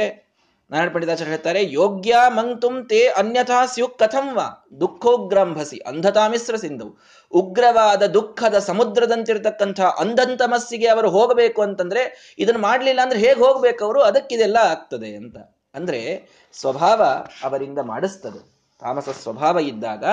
ನಾರಾಯಣ 0.72 0.92
ಪಂಡಿತಾಚಾರ್ಯ 0.94 1.32
ಹೇಳ್ತಾರೆ, 1.32 1.62
ಯೋಗ್ಯ 1.72 2.16
ಮಂಗ್ತುಂ 2.30 2.76
ತೇ 2.84 3.00
ಅನ್ಯಥಾ 3.08 3.66
ಸ್ಯು 3.66 3.88
ಕಥಂ 3.88 4.28
ವಾ, 4.34 4.46
ದುಃಖೋಗ್ರಂಭಸಿ 4.80 5.78
ಅಂಧತಾಮಿಸ್ರ 5.78 6.56
ಸಿಂಧು. 6.56 6.88
ಉಗ್ರವಾದ 7.32 8.04
ದುಃಖದ 8.06 8.58
ಸಮುದ್ರದಂತಿರ್ತಕ್ಕಂಥ 8.60 9.82
ಅಂಧಂತಮಸ್ಸಿಗೆ 9.82 10.88
ಅವರು 10.88 11.10
ಹೋಗಬೇಕು 11.10 11.62
ಅಂತಂದ್ರೆ, 11.62 12.36
ಇದನ್ನು 12.40 12.62
ಮಾಡಲಿಲ್ಲ 12.62 13.02
ಅಂದ್ರೆ 13.02 13.20
ಹೇಗೆ 13.20 13.40
ಹೋಗ್ಬೇಕು 13.40 13.86
ಅವರು? 13.86 14.02
ಅದಕ್ಕಿದೆಲ್ಲ 14.02 14.58
ಆಗ್ತದೆ 14.62 15.16
ಅಂತ. 15.16 15.38
ಅಂದ್ರೆ 15.74 16.02
ಸ್ವಭಾವ 16.54 17.02
ಅವರಿಂದ 17.44 17.80
ಮಾಡಿಸ್ತದೆ. 17.84 18.42
ತಾಮಸ 18.82 19.10
ಸ್ವಭಾವ 19.10 19.60
ಇದ್ದಾಗ 19.60 20.06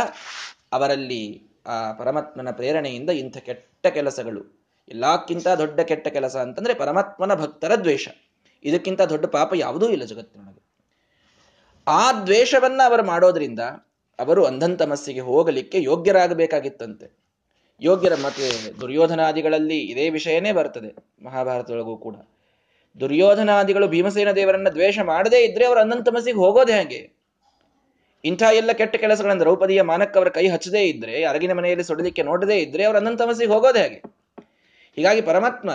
ಅವರಲ್ಲಿ 0.73 1.23
ಆ 1.67 1.93
ಪರಮಾತ್ಮನ 1.93 2.51
ಪ್ರೇರಣೆಯಿಂದ 2.51 3.11
ಇಂಥ 3.11 3.37
ಕೆಟ್ಟ 3.39 3.87
ಕೆಲಸಗಳು, 3.87 4.43
ಎಲ್ಲಕ್ಕಿಂತ 4.89 5.49
ದೊಡ್ಡ 5.49 5.81
ಕೆಟ್ಟ 5.81 6.09
ಕೆಲಸ 6.09 6.37
ಅಂತಂದ್ರೆ 6.37 6.75
ಪರಮಾತ್ಮನ 6.75 7.35
ಭಕ್ತರ 7.35 7.75
ದ್ವೇಷ. 7.75 8.09
ಇದಕ್ಕಿಂತ 8.65 9.01
ದೊಡ್ಡ 9.01 9.27
ಪಾಪ 9.27 9.53
ಯಾವುದೂ 9.55 9.89
ಇಲ್ಲ 9.89 10.05
ಜಗತ್ತಿನೊಳಗೆ 10.05 10.69
ಆ 11.87 12.13
ದ್ವೇಷವನ್ನ 12.13 12.81
ಅವರು 12.85 13.03
ಮಾಡೋದ್ರಿಂದ 13.03 13.61
ಅವರು 14.19 14.45
ಅಂಧಂತಮಸ್ಸಿಗೆ 14.45 15.21
ಹೋಗಲಿಕ್ಕೆ 15.21 15.83
ಯೋಗ್ಯರಾಗಬೇಕಾಗಿತ್ತಂತೆ. 15.83 17.19
ಯೋಗ್ಯರ 17.81 18.15
ಮತ್ತೆ 18.15 18.81
ದುರ್ಯೋಧನಾದಿಗಳಲ್ಲಿ 18.81 19.79
ಇದೇ 19.79 20.11
ವಿಷಯನೇ 20.11 20.53
ಬರ್ತದೆ 20.53 21.25
ಮಹಾಭಾರತದೊಳಗೂ 21.25 21.97
ಕೂಡ. 21.97 22.17
ದುರ್ಯೋಧನಾದಿಗಳು 23.01 23.89
ಭೀಮಸೇನ 23.89 24.33
ದೇವರನ್ನ 24.33 24.69
ದ್ವೇಷ 24.69 24.99
ಮಾಡದೇ 24.99 25.45
ಇದ್ರೆ 25.45 25.67
ಅವರು 25.67 25.81
ಅಂಧಂತಮಸ್ಸಿಗೆ 25.81 26.37
ಹೋಗೋದೆ 26.37 26.73
ಹಾಗೆ. 26.73 27.19
ಇಂಥ 28.25 28.43
ಎಲ್ಲ 28.43 28.73
ಕೆಟ್ಟ 28.73 28.97
ಕೆಲಸಗಳನ್ನು 28.97 29.41
ದ್ರೌಪದಿಯ 29.41 29.83
ಮಾನಕ್ಕೆ 29.83 30.19
ಅವರ 30.19 30.29
ಕೈ 30.29 30.49
ಹಚ್ಚದೇ 30.49 30.83
ಇದ್ರೆ, 30.85 31.25
ಅರಗಿನ 31.25 31.53
ಮನೆಯಲ್ಲಿ 31.53 31.85
ಸೊಡಲಿಕ್ಕೆ 31.85 32.23
ನೋಡದೇ 32.23 32.59
ಇದ್ರೆ 32.59 32.85
ಅವರು 32.85 32.99
ಅನಂತಮಸಿಗೆ 32.99 33.53
ಹೋಗೋದೇ 33.53 33.81
ಹಾಗೆ. 33.81 34.03
ಹೀಗಾಗಿ 34.97 35.21
ಪರಮಾತ್ಮ 35.21 35.71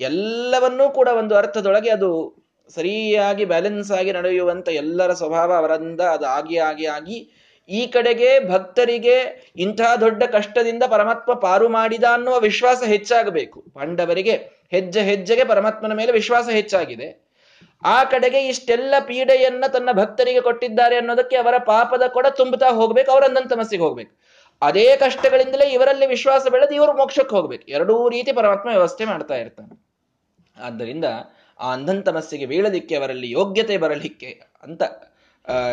ಎಲ್ಲವನ್ನೂ 0.00 0.90
ಕೂಡ 0.90 1.08
ಒಂದು 1.08 1.36
ಅರ್ಥದೊಳಗೆ 1.36 1.90
ಅದು 1.90 2.40
ಸರಿಯಾಗಿ 2.74 3.44
ಬ್ಯಾಲೆನ್ಸ್ 3.44 3.92
ಆಗಿ 3.92 4.12
ನಡೆಯುವಂತ 4.12 4.68
ಎಲ್ಲರ 4.68 5.12
ಸ್ವಭಾವ 5.12 5.52
ಅವರಿಂದ 5.52 6.00
ಅದು 6.00 6.26
ಆಗಿ 6.26 6.56
ಆಗಿ 6.56 6.86
ಆಗಿ 6.86 7.30
ಈ 7.68 7.86
ಕಡೆಗೆ 7.86 8.48
ಭಕ್ತರಿಗೆ 8.50 9.16
ಇಂಥ 9.56 9.80
ದೊಡ್ಡ 10.00 10.22
ಕಷ್ಟದಿಂದ 10.24 10.82
ಪರಮಾತ್ಮ 10.88 11.32
ಪಾರು 11.32 11.68
ಮಾಡಿದ 11.68 12.04
ಅನ್ನುವ 12.12 12.40
ವಿಶ್ವಾಸ 12.40 12.82
ಹೆಚ್ಚಾಗಬೇಕು. 12.82 13.64
ಪಾಂಡವರಿಗೆ 13.74 14.32
ಹೆಜ್ಜೆ 14.70 15.02
ಹೆಜ್ಜೆಗೆ 15.02 15.44
ಪರಮಾತ್ಮನ 15.44 15.92
ಮೇಲೆ 15.92 16.12
ವಿಶ್ವಾಸ 16.12 16.48
ಹೆಚ್ಚಾಗಿದೆ. 16.48 17.30
ಆ 17.84 18.04
ಕಡೆಗೆ 18.04 18.48
ಇಷ್ಟೆಲ್ಲ 18.48 18.94
ಪೀಡೆಯನ್ನ 19.06 19.64
ತನ್ನ 19.72 19.88
ಭಕ್ತರಿಗೆ 19.92 20.40
ಕೊಟ್ಟಿದ್ದಾರೆ 20.40 20.96
ಅನ್ನೋದಕ್ಕೆ 20.96 21.36
ಅವರ 21.36 21.58
ಪಾಪದ 21.58 22.02
ಕೊಡ 22.08 22.26
ತುಂಬುತ್ತಾ 22.26 22.68
ಹೋಗ್ಬೇಕು 22.70 23.12
ಅವರ 23.12 23.24
ತಮಸ್ಸಿಗೆ 23.50 23.82
ಹೋಗ್ಬೇಕು. 23.82 24.20
ಅದೇ 24.62 24.96
ಕಷ್ಟಗಳಿಂದಲೇ 24.96 25.70
ಇವರಲ್ಲಿ 25.70 26.06
ವಿಶ್ವಾಸ 26.06 26.46
ಬೆಳೆದು 26.48 26.74
ಇವರು 26.74 26.92
ಮೋಕ್ಷಕ್ಕೆ 26.92 27.36
ಹೋಗ್ಬೇಕು. 27.36 27.66
ಎರಡೂ 27.66 28.08
ರೀತಿ 28.08 28.32
ಪರಮಾತ್ಮ 28.32 28.68
ವ್ಯವಸ್ಥೆ 28.68 29.04
ಮಾಡ್ತಾ 29.04 29.34
ಇರ್ತಾನೆ. 29.34 29.89
ಆದ್ದರಿಂದ 30.60 31.04
ಆ 31.60 31.72
ಅಂಧಂತಮಸ್ಸಿಗೆ 31.72 32.46
ಬೀಳಲಿಕ್ಕೆ 32.46 32.94
ಅವರಲ್ಲಿ 32.96 33.30
ಯೋಗ್ಯತೆ 33.30 33.76
ಬರಲಿಕ್ಕೆ 33.76 34.30
ಅಂತ 34.62 34.82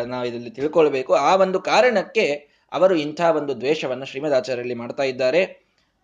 ನಾವು 0.05 0.25
ಇದರಲ್ಲಿ 0.25 0.49
ತಿಳ್ಕೊಳ್ಬೇಕು. 0.49 1.13
ಆ 1.13 1.35
ಒಂದು 1.35 1.59
ಕಾರಣಕ್ಕೆ 1.61 2.25
ಅವರು 2.71 2.95
ಇಂಥ 2.95 3.21
ಒಂದು 3.21 3.53
ದ್ವೇಷವನ್ನು 3.61 4.05
ಶ್ರೀಮದಾಚಾರ್ಯಲ್ಲಿ 4.05 4.73
ಮಾಡ್ತಾ 4.73 5.03
ಇದ್ದಾರೆ. 5.03 5.41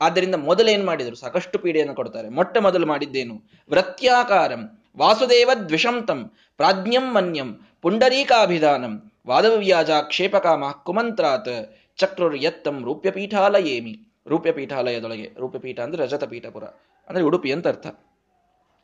ಆದ್ದರಿಂದ 0.01 0.35
ಮೊದಲೇನ್ 0.35 0.85
ಮಾಡಿದರು? 0.85 1.15
ಸಾಕಷ್ಟು 1.15 1.59
ಪೀಡೆಯನ್ನು 1.59 1.95
ಕೊಡ್ತಾರೆ. 1.95 2.29
ಮೊಟ್ಟ 2.29 2.57
ಮೊದಲು 2.57 2.85
ಮಾಡಿದ್ದೇನು? 2.87 3.35
ವೃತ್ಯಾಕಾರಂ 3.69 4.63
ವಾಸುದೇವ 4.97 5.51
ದ್ವಿಷಂತಂ 5.67 6.19
ಪ್ರಾಜ್ಞಂ 6.57 7.05
ಮನ್ಯಂ 7.15 7.49
ಪುಂಡರೀಕಾಭಿಧಾನಂ 7.81 8.93
ವಾದವ್ಯಾಜಾಕ್ಷೇಪಕಾಮ 9.27 10.63
ಕುಮಂತ್ರಾತ್ 10.83 11.53
ಚಕ್ರರು 11.97 12.37
ಎತ್ತಂ 12.47 12.83
ರೂಪ್ಯಪೀಠಾಲಯೇಮಿ. 12.83 13.93
ರೂಪ್ಯಪೀಠಾಲಯದೊಳಗೆ. 14.27 15.27
ರೂಪ್ಯಪೀಠ 15.39 15.79
ಅಂದ್ರೆ 15.79 16.03
ರಜತ 16.03 16.23
ಪೀಠಪುರ 16.23 16.63
ಅಂದ್ರೆ 17.07 17.23
ಉಡುಪಿ 17.23 17.51
ಅಂತ 17.51 17.67
ಅರ್ಥ. 17.67 17.87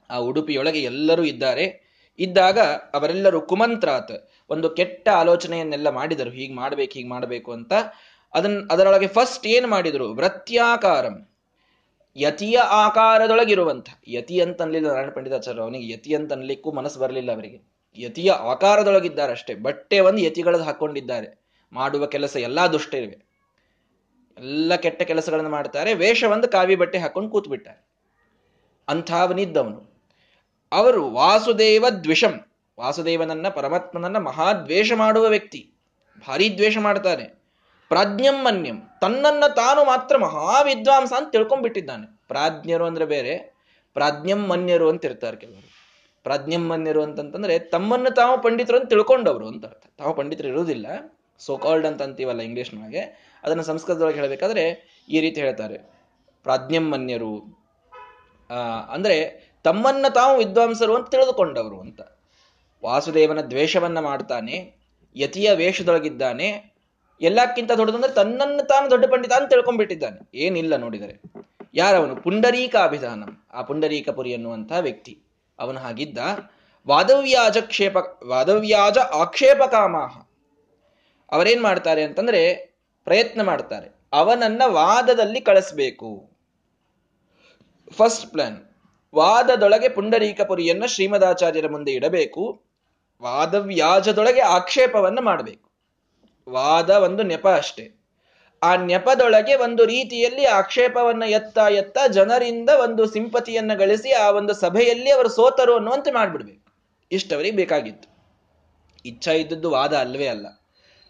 ಆ 0.10 0.18
ಉಡುಪಿಯೊಳಗೆ 0.18 0.80
ಎಲ್ಲರೂ 0.80 1.24
ಇದ್ದಾರೆ. 1.24 1.90
ಇದ್ದಾಗ 2.20 2.60
ಅವರೆಲ್ಲರೂ 2.94 3.42
ಕುಮಂತ್ರಾತ್, 3.42 4.30
ಒಂದು 4.50 4.70
ಕೆಟ್ಟ 4.70 5.10
ಆಲೋಚನೆಯನ್ನೆಲ್ಲ 5.10 5.90
ಮಾಡಿದರು. 5.90 6.30
ಹೀಗೆ 6.30 6.54
ಮಾಡ್ಬೇಕು, 6.54 6.92
ಹೀಗೆ 6.92 7.10
ಮಾಡಬೇಕು 7.10 7.52
ಅಂತ. 7.52 7.74
ಅದನ್ನ 8.34 8.68
ಅದರೊಳಗೆ 8.72 9.08
ಫಸ್ಟ್ 9.08 9.48
ಏನ್ 9.48 9.68
ಮಾಡಿದರು? 9.68 10.14
ವೃತ್ಯಾಕಾರಂ. 10.14 11.30
ಯತಿಯ 12.18 12.58
ಆಕಾರದೊಳಗಿರುವಂಥ, 12.58 13.90
ಯತಿ 14.08 14.42
ಅಂತ 14.42 14.62
ಅನ್ಲಿಲ್ಲ 14.62 14.88
ನಾರಾಯಣ 14.88 15.10
ಪಂಡಿತಾಚಾರ್ಯ 15.10 15.62
ಅವನಿಗೆ 15.62 15.94
ಯತಿ 15.94 16.16
ಅಂತ 16.16 16.34
ಅನ್ಲಿಕ್ಕೂ 16.34 16.72
ಮನಸ್ಸು 16.72 17.00
ಬರಲಿಲ್ಲ 17.00 17.32
ಅವರಿಗೆ. 17.32 17.70
ಯತಿಯ 17.98 18.32
ಆಕಾರದೊಳಗಿದ್ದಾರೆ 18.32 19.32
ಅಷ್ಟೇ 19.32 19.56
ಬಟ್ಟೆ 19.56 20.00
ಒಂದು 20.00 20.18
ಯತಿಗಳದ್ದು 20.18 20.66
ಹಾಕೊಂಡಿದ್ದಾರೆ. 20.66 21.40
ಮಾಡುವ 21.74 22.06
ಕೆಲಸ 22.06 22.36
ಎಲ್ಲಾ 22.36 22.68
ದುಷ್ಟ 22.68 22.96
ಇವೆ. 22.96 23.30
ಎಲ್ಲ 24.38 24.76
ಕೆಟ್ಟ 24.76 25.02
ಕೆಲಸಗಳನ್ನು 25.02 25.50
ಮಾಡ್ತಾರೆ. 25.50 25.94
ವೇಷ 25.94 26.24
ಒಂದು 26.24 26.48
ಕಾವಿ 26.48 26.76
ಬಟ್ಟೆ 26.76 26.98
ಹಾಕೊಂಡು 26.98 27.30
ಕೂತ್ಬಿಟ್ಟಾರೆ 27.30 27.88
ಅಂಥವನಿದ್ದವನು. 28.88 29.89
ಅವರು 30.72 31.12
ವಾಸುದೇವ 31.12 31.90
ದ್ವಿಷಂ. 31.90 32.46
ವಾಸುದೇವನನ್ನ, 32.80 33.50
ಪರಮಾತ್ಮನನ್ನ 33.50 34.18
ಮಹಾದ್ವೇಷ 34.18 34.92
ಮಾಡುವ 34.96 35.28
ವ್ಯಕ್ತಿ. 35.28 35.74
ಭಾರಿ 36.28 36.58
ದ್ವೇಷ 36.58 36.78
ಮಾಡ್ತಾನೆ. 36.78 37.24
ಪ್ರಾಜ್ಞಂ 37.90 38.46
ಮನ್ಯಂ. 38.46 38.82
ತನ್ನನ್ನ 39.02 39.44
ತಾನು 39.56 39.84
ಮಾತ್ರ 39.84 40.18
ಮಹಾವಿದ್ವಾಂಸ 40.18 41.14
ಅಂತ 41.18 41.32
ತಿಳ್ಕೊಂಡ್ಬಿಟ್ಟಿದ್ದಾನೆ. 41.32 42.20
ಪ್ರಾಜ್ಞರು 42.28 42.86
ಅಂದ್ರೆ 42.86 43.06
ಬೇರೆ 43.06 43.38
ಪ್ರಾಜ್ಞಂ 43.94 44.48
ಮನ್ಯರು 44.48 44.90
ಅಂತ 44.90 45.06
ಇರ್ತಾರೆ 45.06 45.38
ಕೆಲವರು. 45.38 45.70
ಪ್ರಾಜ್ಞಂ 46.24 46.70
ಮನ್ಯರು 46.70 47.04
ಅಂತಂತಂದ್ರೆ 47.04 47.60
ತಮ್ಮನ್ನು 47.60 48.10
ತಾವು 48.10 48.42
ಪಂಡಿತರು 48.42 48.80
ಅಂತ 48.80 48.90
ತಿಳ್ಕೊಂಡವರು 48.90 49.48
ಅಂತ 49.48 49.66
ಅರ್ಥ. 49.66 49.84
ತಾವು 49.98 50.14
ಪಂಡಿತರು 50.14 50.48
ಇರುವುದಿಲ್ಲ. 50.48 50.86
ಸೋಕಾಲ್ಡ್ 51.40 51.88
ಅಂತ 51.88 52.02
ಅಂತೀವಲ್ಲ 52.02 52.42
ಇಂಗ್ಲಿಷ್ನೊಳಗೆ 52.42 53.00
ಅದನ್ನು 53.44 53.64
ಸಂಸ್ಕೃತದೊಳಗೆ 53.64 54.16
ಹೇಳಬೇಕಾದ್ರೆ 54.16 54.70
ಈ 55.10 55.20
ರೀತಿ 55.20 55.42
ಹೇಳ್ತಾರೆ. 55.42 55.78
ಪ್ರಾಜ್ಞಂ 56.44 56.92
ಮನ್ಯರು 56.92 57.60
ಅಂದ್ರೆ 58.90 59.49
ತಮ್ಮನ್ನ 59.64 60.06
ತಾವು 60.16 60.38
ವಿದ್ವಾಂಸರು 60.38 60.96
ಅಂತ 60.96 61.10
ತಿಳಿದುಕೊಂಡವರು 61.10 61.80
ಅಂತ. 61.80 62.02
ವಾಸುದೇವನ 62.86 63.42
ದ್ವೇಷವನ್ನ 63.42 64.00
ಮಾಡ್ತಾನೆ, 64.00 64.76
ಯತಿಯ 65.16 65.52
ವೇಷದೊಳಗಿದ್ದಾನೆ, 65.54 66.74
ಎಲ್ಲಕ್ಕಿಂತ 67.22 67.72
ದೊಡ್ಡದಂದ್ರೆ 67.72 68.14
ತನ್ನನ್ನು 68.14 68.68
ತಾನು 68.68 68.90
ದೊಡ್ಡ 68.90 69.06
ಪಂಡಿತ 69.06 69.34
ಅಂತ 69.34 69.50
ತಿಳ್ಕೊಂಡ್ಬಿಟ್ಟಿದ್ದಾನೆ. 69.50 70.30
ಏನಿಲ್ಲ 70.34 70.76
ನೋಡಿದರೆ. 70.76 71.22
ಯಾರವನು? 71.74 72.16
ಪುಂಡರೀಕ 72.16 72.76
ಅಭಿಧಾನ 72.76 73.24
ಆ 73.54 73.62
ಪುಂಡರೀಕಪುರಿ 73.62 74.34
ಅನ್ನುವಂತಹ 74.34 74.78
ವ್ಯಕ್ತಿ. 74.78 75.22
ಅವನು 75.60 75.80
ಹಾಗಿದ್ದ, 75.80 76.18
ವಾದವ್ಯಾಜ 76.88 77.58
ಕ್ಷೇಪ, 77.58 77.98
ವಾದವ್ಯಾಜ 78.26 78.98
ಆಕ್ಷೇಪ 78.98 79.64
ಕಾಮಾಹ. 79.64 80.18
ಅವರೇನ್ 81.32 81.64
ಮಾಡ್ತಾರೆ 81.64 82.04
ಅಂತಂದ್ರೆ 82.04 82.56
ಪ್ರಯತ್ನ 83.04 83.42
ಮಾಡ್ತಾರೆ. 83.42 83.96
ಅವನನ್ನ 84.14 84.62
ವಾದದಲ್ಲಿ 84.66 85.42
ಕಳಿಸ್ಬೇಕು. 85.42 86.30
ಫಸ್ಟ್ 87.92 88.32
ಪ್ಲಾನ್ 88.32 88.69
ವಾದದೊಳಗೆ 89.16 89.90
ಪುಂಡರೀಕಪುರಿಯನ್ನ 89.90 90.86
ಶ್ರೀಮದಾಚಾರ್ಯರ 90.86 91.68
ಮುಂದೆ 91.68 91.92
ಇಡಬೇಕು. 91.92 92.62
ವಾದವ್ಯಾಜದೊಳಗೆ 93.22 94.42
ಆಕ್ಷೇಪವನ್ನು 94.42 95.22
ಮಾಡಬೇಕು. 95.22 95.72
ವಾದ 96.50 96.90
ಒಂದು 96.90 97.24
ನೆಪ 97.24 97.48
ಅಷ್ಟೇ. 97.48 97.92
ಆ 98.64 98.76
ನೆಪದೊಳಗೆ 98.76 99.56
ಒಂದು 99.56 99.86
ರೀತಿಯಲ್ಲಿ 99.86 100.46
ಆಕ್ಷೇಪವನ್ನ 100.46 101.24
ಎತ್ತ 101.24 101.58
ಎತ್ತ 101.58 101.98
ಜನರಿಂದ 102.08 102.70
ಒಂದು 102.70 103.06
ಸಿಂಪತಿಯನ್ನು 103.06 103.78
ಗಳಿಸಿ 103.78 104.12
ಆ 104.12 104.32
ಒಂದು 104.32 104.54
ಸಭೆಯಲ್ಲಿ 104.54 105.12
ಅವರು 105.12 105.30
ಸೋತರು 105.30 105.76
ಅನ್ನುವಂತೆ 105.76 106.12
ಮಾಡ್ಬಿಡ್ಬೇಕು. 106.12 106.74
ಇಷ್ಟವರಿಗೆ 107.12 107.56
ಬೇಕಾಗಿತ್ತು. 107.56 108.10
ಇಚ್ಛಾ 109.06 109.32
ಇದ್ದದ್ದು 109.32 109.72
ವಾದ 109.72 109.94
ಅಲ್ವೇ 109.94 110.28
ಅಲ್ಲ. 110.28 110.48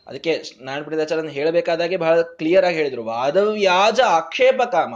ಅದಕ್ಕೆ 0.07 0.43
ನಾರಾಯಣ 0.61 0.83
ಪಂಡಿತಾಚಾರ್ಯ 0.83 1.29
ಹೇಳಬೇಕಾದಾಗೆ 1.29 1.97
ಬಹಳ 1.97 2.21
ಕ್ಲಿಯರ್ 2.21 2.65
ಆಗಿ 2.65 2.75
ಹೇಳಿದ್ರು. 2.75 3.03
ವಾದವ್ಯಾಜ 3.03 3.99
ಆಕ್ಷೇಪ 3.99 4.61
ಕಾಮ. 4.61 4.93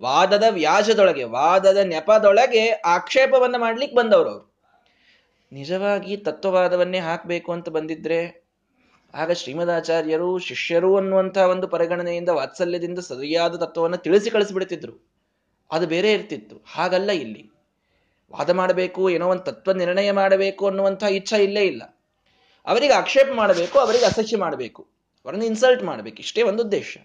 ವಾದದ 0.00 0.44
ವ್ಯಾಜದೊಳಗೆ 0.50 1.24
ವಾದದ 1.24 1.76
ನೆಪದೊಳಗೆ 1.76 2.68
ಆಕ್ಷೇಪವನ್ನು 2.68 3.58
ಮಾಡ್ಲಿಕ್ಕೆ 3.58 3.96
ಬಂದವರು 3.96 4.30
ಅವರು. 4.30 4.54
ನಿಜವಾಗಿ 5.52 6.16
ತತ್ವವಾದವನ್ನೇ 6.16 6.98
ಹಾಕಬೇಕು 6.98 7.52
ಅಂತ 7.52 7.68
ಬಂದಿದ್ರೆ, 7.68 8.44
ಆಗ 9.14 9.32
ಶ್ರೀಮದಾಚಾರ್ಯರು, 9.32 10.38
ಶಿಷ್ಯರು 10.38 10.96
ಅನ್ನುವಂತಹ 10.96 11.40
ಒಂದು 11.40 11.68
ಪರಿಗಣನೆಯಿಂದ, 11.68 12.28
ವಾತ್ಸಲ್ಯದಿಂದ 12.28 12.98
ಸರಿಯಾದ 12.98 13.56
ತತ್ವವನ್ನು 13.56 13.96
ತಿಳಿಸಿ 13.96 14.30
ಕಳಿಸಿಬಿಡ್ತಿದ್ರು. 14.30 15.08
ಅದು 15.72 15.86
ಬೇರೆ 15.86 16.12
ಇರ್ತಿತ್ತು. 16.12 16.64
ಹಾಗಲ್ಲ 16.72 17.10
ಇಲ್ಲಿ. 17.10 17.50
ವಾದ 18.32 18.50
ಮಾಡಬೇಕು, 18.50 19.10
ಏನೋ 19.10 19.28
ಒಂದು 19.28 19.42
ತತ್ವ 19.42 19.72
ನಿರ್ಣಯ 19.72 20.12
ಮಾಡಬೇಕು 20.12 20.66
ಅನ್ನುವಂಥ 20.66 21.02
ಇಚ್ಛಾ 21.02 21.36
ಇಲ್ಲೇ 21.36 21.62
ಇಲ್ಲ. 21.62 21.82
ಅವರಿಗೆ 22.66 22.92
ಆಕ್ಷೇಪ 22.92 23.28
ಮಾಡಬೇಕು, 23.34 23.78
ಅವರಿಗೆ 23.78 24.04
ಅಸಹ್ಯ 24.04 24.36
ಮಾಡಬೇಕು. 24.36 24.82
ಅವರನ್ನು 25.24 25.44
ಇನ್ಸಲ್ಟ್ 25.44 25.82
ಮಾಡಬೇಕು. 25.82 26.16
ಇಷ್ಟೇ 26.16 26.42
ಒಂದು 26.42 26.62
ಉದ್ದೇಶ 26.64 26.98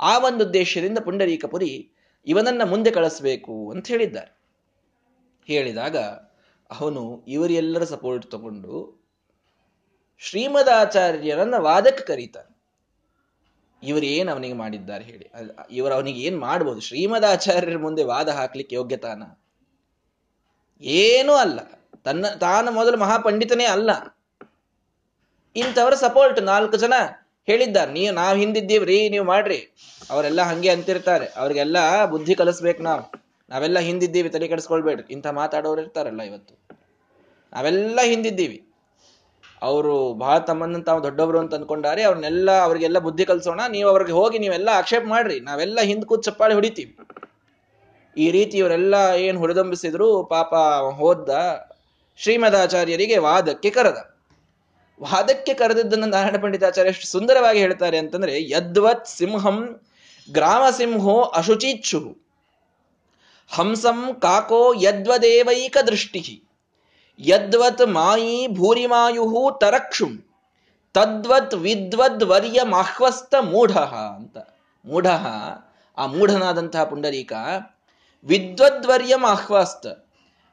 ಆ 0.00 0.18
ಒಂದು 0.18 0.44
ಉದ್ದೇಶದಿಂದ 0.44 0.98
ಪುಂಡರೀಕಪುರಿ 0.98 1.90
ಇವನನ್ನ 2.26 2.62
ಮುಂದೆ 2.64 2.90
ಕಳಿಸ್ಬೇಕು 2.90 3.70
ಅಂತ 3.70 3.86
ಹೇಳಿದ್ದಾರೆ. 3.86 4.38
ಹೇಳಿದಾಗ 5.46 5.96
ಅವನು 6.80 7.24
ಇವರೆಲ್ಲರ 7.28 7.84
ಸಪೋರ್ಟ್ 7.84 8.30
ತಗೊಂಡು 8.30 9.02
ಶ್ರೀಮದಾಚಾರ್ಯರನ್ನ 10.18 11.54
ವಾದಕ್ಕೆ 11.58 12.04
ಕರೀತಾನೆ. 12.04 12.52
ಇವರು 13.82 14.06
ಏನು 14.06 14.32
ಅವನಿಗೆ 14.32 14.54
ಮಾಡಿದ್ದಾರೆ 14.54 15.04
ಹೇಳಿ. 15.04 15.30
ಇವರು 15.70 15.94
ಅವನಿಗೆ 15.94 16.20
ಏನು 16.20 16.40
ಮಾಡ್ಬೋದು? 16.40 16.80
ಶ್ರೀಮದಾಚಾರ್ಯರ 16.80 17.78
ಮುಂದೆ 17.78 18.04
ವಾದ 18.04 18.28
ಹಾಕ್ಲಿಕ್ಕೆ 18.28 18.76
ಯೋಗ್ಯತಾನ? 18.76 19.22
ಏನೂ 20.80 21.32
ಅಲ್ಲ. 21.32 21.60
ತನ್ನ, 22.04 22.26
ತಾನು 22.26 22.70
ಮೊದಲು 22.70 22.96
ಮಹಾಪಂಡಿತನೇ 22.96 23.64
ಅಲ್ಲ. 23.64 23.90
ಇಂಥವರ 25.56 25.94
ಸಪೋರ್ಟ್ 25.94 26.42
ನಾಲ್ಕು 26.42 26.76
ಜನ 26.76 26.92
ಹೇಳಿದ್ದಾರೆ 27.46 27.92
ನೀವು 27.92 28.14
ನಾವು 28.14 28.38
ಹಿಂದಿದ್ದೀವಿ 28.38 28.84
ರೀ, 28.84 29.08
ನೀವು 29.08 29.24
ಮಾಡ್ರಿ. 29.24 29.76
ಅವರೆಲ್ಲ 30.10 30.42
ಹಂಗೆ 30.42 30.68
ಅಂತಿರ್ತಾರೆ. 30.68 31.26
ಅವ್ರಿಗೆಲ್ಲ 31.36 32.04
ಬುದ್ಧಿ 32.04 32.34
ಕಲಿಸ್ಬೇಕು 32.34 32.82
ನಾವು. 32.82 33.12
ನಾವೆಲ್ಲ 33.50 33.78
ಹಿಂದಿದ್ದೀವಿ, 33.78 34.28
ತಲೆ 34.28 34.48
ಕೆಡಿಸ್ಕೊಳ್ಬೇಡ್ರಿ. 34.48 35.12
ಇಂಥ 35.12 35.26
ಮಾತಾಡೋರು 35.26 35.80
ಇರ್ತಾರಲ್ಲ 35.80 36.22
ಇವತ್ತು. 36.22 36.68
ನಾವೆಲ್ಲ 37.52 37.98
ಹಿಂದಿದ್ದೀವಿ. 38.02 38.68
ಅವರು 39.62 40.14
ಬಹಳ 40.14 40.38
ತಮ್ಮನ್ನ 40.38 40.82
ತಾವು 40.82 41.02
ದೊಡ್ಡವರು 41.02 41.38
ಅಂತ 41.38 41.54
ಅನ್ಕೊಂಡಾರೆ, 41.54 42.02
ಅವ್ರನ್ನೆಲ್ಲ, 42.02 42.50
ಅವ್ರಿಗೆಲ್ಲ 42.50 42.98
ಬುದ್ಧಿ 42.98 43.24
ಕಲಿಸೋಣ, 43.24 43.60
ನೀವು 43.68 43.88
ಅವ್ರಿಗೆ 43.88 44.12
ಹೋಗಿ 44.12 44.38
ನೀವೆಲ್ಲ 44.38 44.68
ಆಕ್ಷೇಪ 44.74 45.02
ಮಾಡ್ರಿ. 45.06 45.40
ನಾವೆಲ್ಲ 45.40 45.80
ಹಿಂದ್ 45.80 46.04
ಕೂತ್ 46.04 46.24
ಚಪ್ಪಾಳಿ 46.24 46.54
ಹೊಡಿತೀವಿ. 46.54 46.96
ಈ 48.16 48.30
ರೀತಿ 48.30 48.58
ಇವರೆಲ್ಲ 48.58 48.94
ಏನು 49.16 49.38
ಹುರಿದಂಬಿಸಿದ್ರು, 49.38 50.24
ಪಾಪ 50.24 50.54
ಹೋದ 50.94 51.30
ಶ್ರೀಮದಾಚಾರ್ಯರಿಗೆ 52.16 53.18
ವಾದಕ್ಕೆ 53.18 53.70
ಕರೆದ. 53.70 54.11
ವಾದಕ್ಕೆ 55.02 55.54
ಕರೆದದ್ದನ್ನು 55.54 56.06
ನಾರಾಯಣ 56.06 56.36
ಪಂಡಿತಾಚಾರ್ಯ 56.42 56.90
ಎಷ್ಟು 56.90 57.06
ಸುಂದರವಾಗಿ 57.06 57.58
ಹೇಳ್ತಾರೆ 57.58 57.98
ಅಂತಂದ್ರೆ, 57.98 58.50
ಯದ್ವತ್ 58.50 59.06
ಸಿಂಹಂ 59.06 59.80
ಗ್ರಾಮ 60.32 60.62
ಸಿಂಹೋ 60.70 61.22
ಅಶುಚಿಚ್ಛು 61.22 62.16
ಹಂಸಂ 63.54 64.14
ಕಾಕೋ 64.20 64.74
ಯದ್ವದೇವೈಕ 64.74 65.76
ದೃಷ್ಟಿ 65.86 66.42
ಯದ್ವತ್ 67.18 67.88
ಮಾಯಿ 67.88 68.46
ಭೂರಿಮಾಯು 68.46 69.58
ತರಕ್ಷುಂ. 69.60 70.24
ತದ್ವತ್ 70.94 71.54
ವಿದ್ವದ್ 71.54 72.24
ವರ್ಯ 72.24 72.60
ಮಾಹ್ವಸ್ತ 72.62 73.34
ಮೂಢ 73.40 73.78
ಅಂತ. 74.16 74.38
ಮೂಢ, 74.84 75.06
ಆ 75.98 76.06
ಮೂಢನಾದಂತಹ 76.06 76.84
ಪುಂಡರೀಕ 76.84 77.32
ವಿದ್ವದ್ವರ್ಯ 78.24 79.14
ಆಹ್ವಾಸ್ತ 79.26 79.86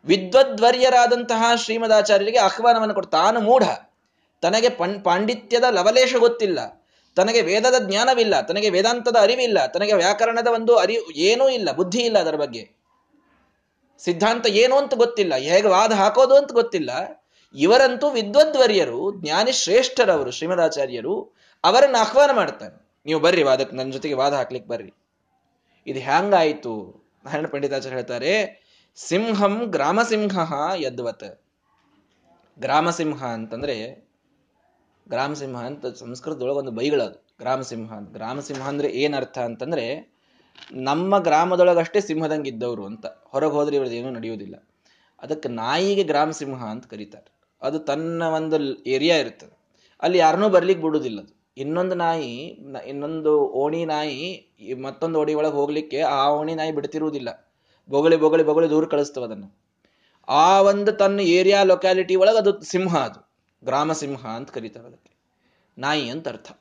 ವಿದ್ವದ್ವರ್ಯರಾದಂತಹ 0.05 1.51
ಶ್ರೀಮದಾಚಾರ್ಯರಿಗೆ 1.55 2.37
ಆಹ್ವಾನವನ್ನು 2.37 2.93
ಕೊಡ್ತಾನು 2.93 3.39
ಮೂಢ. 3.39 3.63
ತನಗೆ 4.41 4.69
ಪಂ, 4.69 5.01
ಪಾಂಡಿತ್ಯದ 5.01 5.63
ಲವಲೇಶ 5.63 6.15
ಗೊತ್ತಿಲ್ಲ. 6.15 6.87
ತನಗೆ 7.15 7.41
ವೇದದ 7.41 7.87
ಜ್ಞಾನವಿಲ್ಲ. 7.87 8.41
ತನಗೆ 8.41 8.69
ವೇದಾಂತದ 8.69 9.15
ಅರಿವಿಲ್ಲ. 9.21 9.65
ತನಗೆ 9.65 9.93
ವ್ಯಾಕರಣದ 9.93 10.47
ಒಂದು 10.47 10.77
ಅರಿವು 10.77 11.11
ಏನೂ 11.11 11.49
ಇಲ್ಲ. 11.49 11.71
ಬುದ್ಧಿ 11.71 11.99
ಇಲ್ಲ 11.99 12.19
ಅದರ 12.19 12.35
ಬಗ್ಗೆ. 12.35 12.79
ಸಿದ್ಧಾಂತ 13.99 14.47
ಏನು 14.47 14.77
ಅಂತ 14.77 14.93
ಗೊತ್ತಿಲ್ಲ. 14.93 15.35
ಹೇಗೆ 15.35 15.67
ವಾದ 15.67 15.91
ಹಾಕೋದು 15.91 16.35
ಅಂತ 16.35 16.51
ಗೊತ್ತಿಲ್ಲ. 16.51 16.89
ಇವರಂತೂ 17.55 18.09
ವಿದ್ವದ್ವರ್ಯರು, 18.09 19.21
ಜ್ಞಾನಿ 19.21 19.51
ಶ್ರೇಷ್ಠರವರು, 19.51 20.31
ಶ್ರೀಮದಾಚಾರ್ಯರು, 20.31 21.35
ಅವರನ್ನು 21.63 21.97
ಆಹ್ವಾನ 21.97 22.31
ಮಾಡ್ತಾರೆ. 22.31 22.89
ನೀವು 23.05 23.19
ಬರ್ರಿ 23.19 23.43
ವಾದಕ್ಕೆ 23.43 23.75
ನನ್ನ 23.75 23.91
ಜೊತೆಗೆ 23.91 24.13
ವಾದ 24.13 24.33
ಹಾಕ್ಲಿಕ್ಕೆ 24.33 24.69
ಬರ್ರಿ. 24.69 24.93
ಇದು 25.87 25.99
ಹ್ಯಾಂಗಾಯಿತು? 25.99 27.03
ನಾರಾಯಣ 27.25 27.45
ಪಂಡಿತಾಚಾರ್ಯ 27.47 27.95
ಹೇಳ್ತಾರೆ, 27.95 28.61
ಸಿಂಹಂ 28.95 29.63
ಗ್ರಾಮಸಿಂಹ 29.65 30.53
ಯದ್ವತ್. 30.75 31.41
ಗ್ರಾಮಸಿಂಹ 32.59 33.25
ಅಂತಂದ್ರೆ 33.25 34.08
ಗ್ರಾಮಸಿಂಹ 35.09 35.57
ಅಂತ 35.57 35.85
ಸಂಸ್ಕೃತದೊಳಗೆ 35.85 36.57
ಒಂದು 36.57 36.71
ಬೈಗಳದು 36.71 37.27
ಗ್ರಾಮಸಿಂಹ 37.39 37.93
ಅಂತ. 37.93 38.13
ಗ್ರಾಮಸಿಂಹ 38.13 38.67
ಅಂದ್ರೆ 38.67 38.87
ಏನ್ 38.87 39.15
ಅರ್ಥ 39.15 39.39
ಅಂತಂದ್ರೆ 39.39 40.13
ನಮ್ಮ 40.73 41.19
ಗ್ರಾಮದೊಳಗಷ್ಟೇ 41.19 42.01
ಸಿಂಹದಂಗಿದ್ದವರು 42.01 42.85
ಅಂತ. 42.85 43.05
ಹೊರಗೆ 43.05 43.51
ಹೋದ್ರೆ 43.51 43.75
ಇವ್ರದ್ದು 43.75 43.95
ಏನೂ 43.95 44.09
ನಡೆಯುವುದಿಲ್ಲ. 44.09 44.67
ಅದಕ್ಕೆ 45.21 45.49
ನಾಯಿಗೆ 45.49 46.03
ಗ್ರಾಮ 46.03 46.31
ಸಿಂಹ 46.31 46.63
ಅಂತ 46.63 46.85
ಕರೀತಾರೆ. 46.87 47.39
ಅದು 47.61 47.79
ತನ್ನ 47.79 48.23
ಒಂದು 48.23 48.83
ಏರಿಯಾ 48.83 49.17
ಇರ್ತದೆ. 49.17 49.59
ಅಲ್ಲಿ 50.01 50.17
ಯಾರನ್ನೂ 50.17 50.49
ಬರ್ಲಿಕ್ಕೆ 50.49 50.83
ಬಿಡುವುದಿಲ್ಲ 50.85 51.19
ಅದು. 51.19 51.39
ಇನ್ನೊಂದು 51.57 51.95
ನಾಯಿ, 51.95 52.35
ಇನ್ನೊಂದು 52.87 53.39
ಓಣಿ 53.39 53.85
ನಾಯಿ, 53.85 54.53
ಮತ್ತೊಂದು 54.81 55.19
ಓಣಿ 55.19 55.33
ಒಳಗೆ 55.33 55.53
ಹೋಗ್ಲಿಕ್ಕೆ 55.53 56.01
ಆ 56.01 56.29
ಓಣಿ 56.29 56.55
ನಾಯಿ 56.55 56.71
ಬಿಡ್ತಿರುವುದಿಲ್ಲ. 56.71 57.49
ಬೊಗಳಿ 57.89 58.15
ಬೊಗಳಿ 58.15 58.43
ಬೊಗಳಿ 58.43 58.69
ದೂರ 58.69 58.85
ಕಳಿಸ್ತವೆ 58.85 59.23
ಅದನ್ನು. 59.23 59.59
ಆ 60.27 60.61
ಒಂದು 60.61 60.91
ತನ್ನ 60.91 61.19
ಏರಿಯಾ 61.19 61.63
ಲೊಕ್ಯಾಲಿಟಿ 61.63 62.15
ಒಳಗೆ 62.15 62.37
ಅದು 62.37 62.61
ಸಿಂಹ 62.61 62.97
ಅದು. 62.97 63.28
ಗ್ರಾಮ 63.65 63.91
ಸಿಂಹ 63.91 64.27
ಅಂತ 64.27 64.51
ಕರೀತಾರೆ 64.51 64.87
ಅದಕ್ಕೆ. 64.87 65.11
ನಾಯಿ 65.77 66.09
ಅಂತ 66.09 66.27
ಅರ್ಥ. 66.27 66.51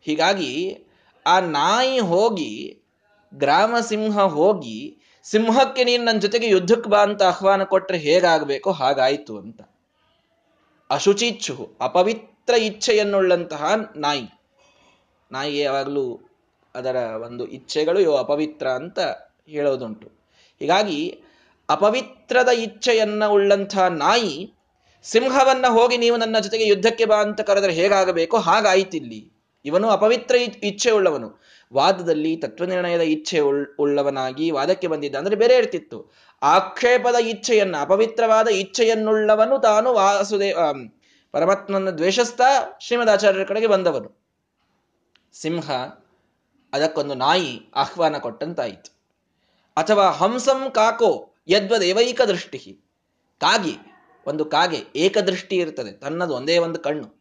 ಹೀಗಾಗಿ 0.00 0.78
ಆ 1.26 1.40
ನಾಯಿ 1.40 1.98
ಹೋಗಿ 1.98 2.82
ಗ್ರಾಮ 3.34 3.74
ಸಿಂಹ 3.80 4.20
ಹೋಗಿ, 4.20 4.98
ಸಿಂಹಕ್ಕೆ 5.22 5.84
ನೀನು 5.84 6.04
ನನ್ನ 6.04 6.18
ಜೊತೆಗೆ 6.18 6.48
ಯುದ್ಧಕ್ಕೆ 6.48 6.90
ಬಾ 6.90 7.02
ಅಂತ 7.02 7.22
ಆಹ್ವಾನ 7.22 7.64
ಕೊಟ್ಟರೆ 7.64 7.98
ಹೇಗಾಗಬೇಕು? 7.98 8.72
ಹಾಗಾಯಿತು 8.72 9.38
ಅಂತ. 9.38 9.62
ಅಶುಚಿಚ್ಛು 10.90 11.76
ಅಪವಿತ್ರ 11.80 12.54
ಇಚ್ಛೆಯನ್ನುಳ್ಳಂತಹ 12.54 13.64
ನಾಯಿ. 13.96 14.28
ನಾಯಿಗೆ 15.32 15.58
ಯಾವಾಗಲೂ 15.58 16.20
ಅದರ 16.74 16.96
ಒಂದು 16.96 17.46
ಇಚ್ಛೆಗಳು 17.46 18.00
ಇವು 18.00 18.16
ಅಪವಿತ್ರ 18.16 18.68
ಅಂತ 18.68 18.98
ಹೇಳೋದುಂಟು. 19.48 20.06
ಹೀಗಾಗಿ 20.58 21.22
ಅಪವಿತ್ರದ 21.70 22.48
ಇಚ್ಛೆಯನ್ನ 22.48 23.26
ಉಳ್ಳಂತಹ 23.26 23.86
ನಾಯಿ 23.86 24.55
ಸಿಂಹವನ್ನ 25.10 25.66
ಹೋಗಿ 25.66 25.96
ನೀವು 25.96 26.16
ನನ್ನ 26.16 26.38
ಜೊತೆಗೆ 26.38 26.66
ಯುದ್ಧಕ್ಕೆ 26.66 27.04
ಬಾ 27.04 27.16
ಅಂತ 27.16 27.40
ಕರೆದರೆ 27.40 27.72
ಹೇಗಾಗಬೇಕೋ? 27.72 28.36
ಹಾಗಾಯ್ತಿಲ್ಲಿ 28.38 29.32
ಇವನು 29.64 29.88
ಅಪವಿತ್ರ 29.88 30.34
ಇಚ್ಛೆ 30.36 30.90
ಉಳ್ಳವನು 30.90 31.28
ವಾದದಲ್ಲಿ 31.72 32.36
ತತ್ವನಿರ್ಣಯದ 32.36 33.00
ಇಚ್ಛೆ 33.00 33.40
ಉಳ್ಳವನಾಗಿ 33.78 34.50
ವಾದಕ್ಕೆ 34.50 34.86
ಬಂದಿದ್ದ 34.86 35.16
ಅಂದ್ರೆ 35.16 35.36
ಬೇರೆ 35.36 35.56
ಇರ್ತಿತ್ತು. 35.56 36.12
ಆಕ್ಷೇಪದ 36.42 37.14
ಇಚ್ಛೆಯನ್ನ, 37.14 37.76
ಅಪವಿತ್ರವಾದ 37.80 38.48
ಇಚ್ಛೆಯನ್ನುಳ್ಳವನು 38.48 39.58
ತಾನು 39.58 39.94
ವಾಸುದೇವ 39.94 40.58
ಪರಮಾತ್ಮನ 41.32 41.90
ದ್ವೇಷಸ್ಥ 41.90 42.40
ಶ್ರೀಮದಾಚಾರ್ಯರ 42.80 43.44
ಕಡೆಗೆ 43.44 43.66
ಬಂದವನು. 43.66 44.10
ಸಿಂಹ 45.34 45.70
ಅದಕ್ಕೊಂದು 46.72 47.14
ನಾಯಿ 47.14 47.72
ಆಹ್ವಾನ 47.74 48.18
ಕೊಟ್ಟಂತಾಯಿತು. 48.18 48.90
ಅಥವಾ 49.76 50.10
ಹಂಸಂ 50.10 50.70
ಕಾಕೋ 50.70 51.34
ಯದ್ವದೇವೈಕ 51.48 52.22
ದೃಷ್ಟಿ 52.22 52.60
ಕಾಗಿ 53.40 53.74
ಒಂದು 54.26 54.44
ಕಾಗೆ 54.44 54.80
ಏಕದೃಷ್ಟಿ 54.96 55.56
ಇರ್ತದೆ. 55.56 55.92
ತನ್ನದು 55.92 56.34
ಒಂದೇ 56.34 56.58
ಒಂದು 56.58 56.78
ಕಣ್ಣು. 56.78 57.16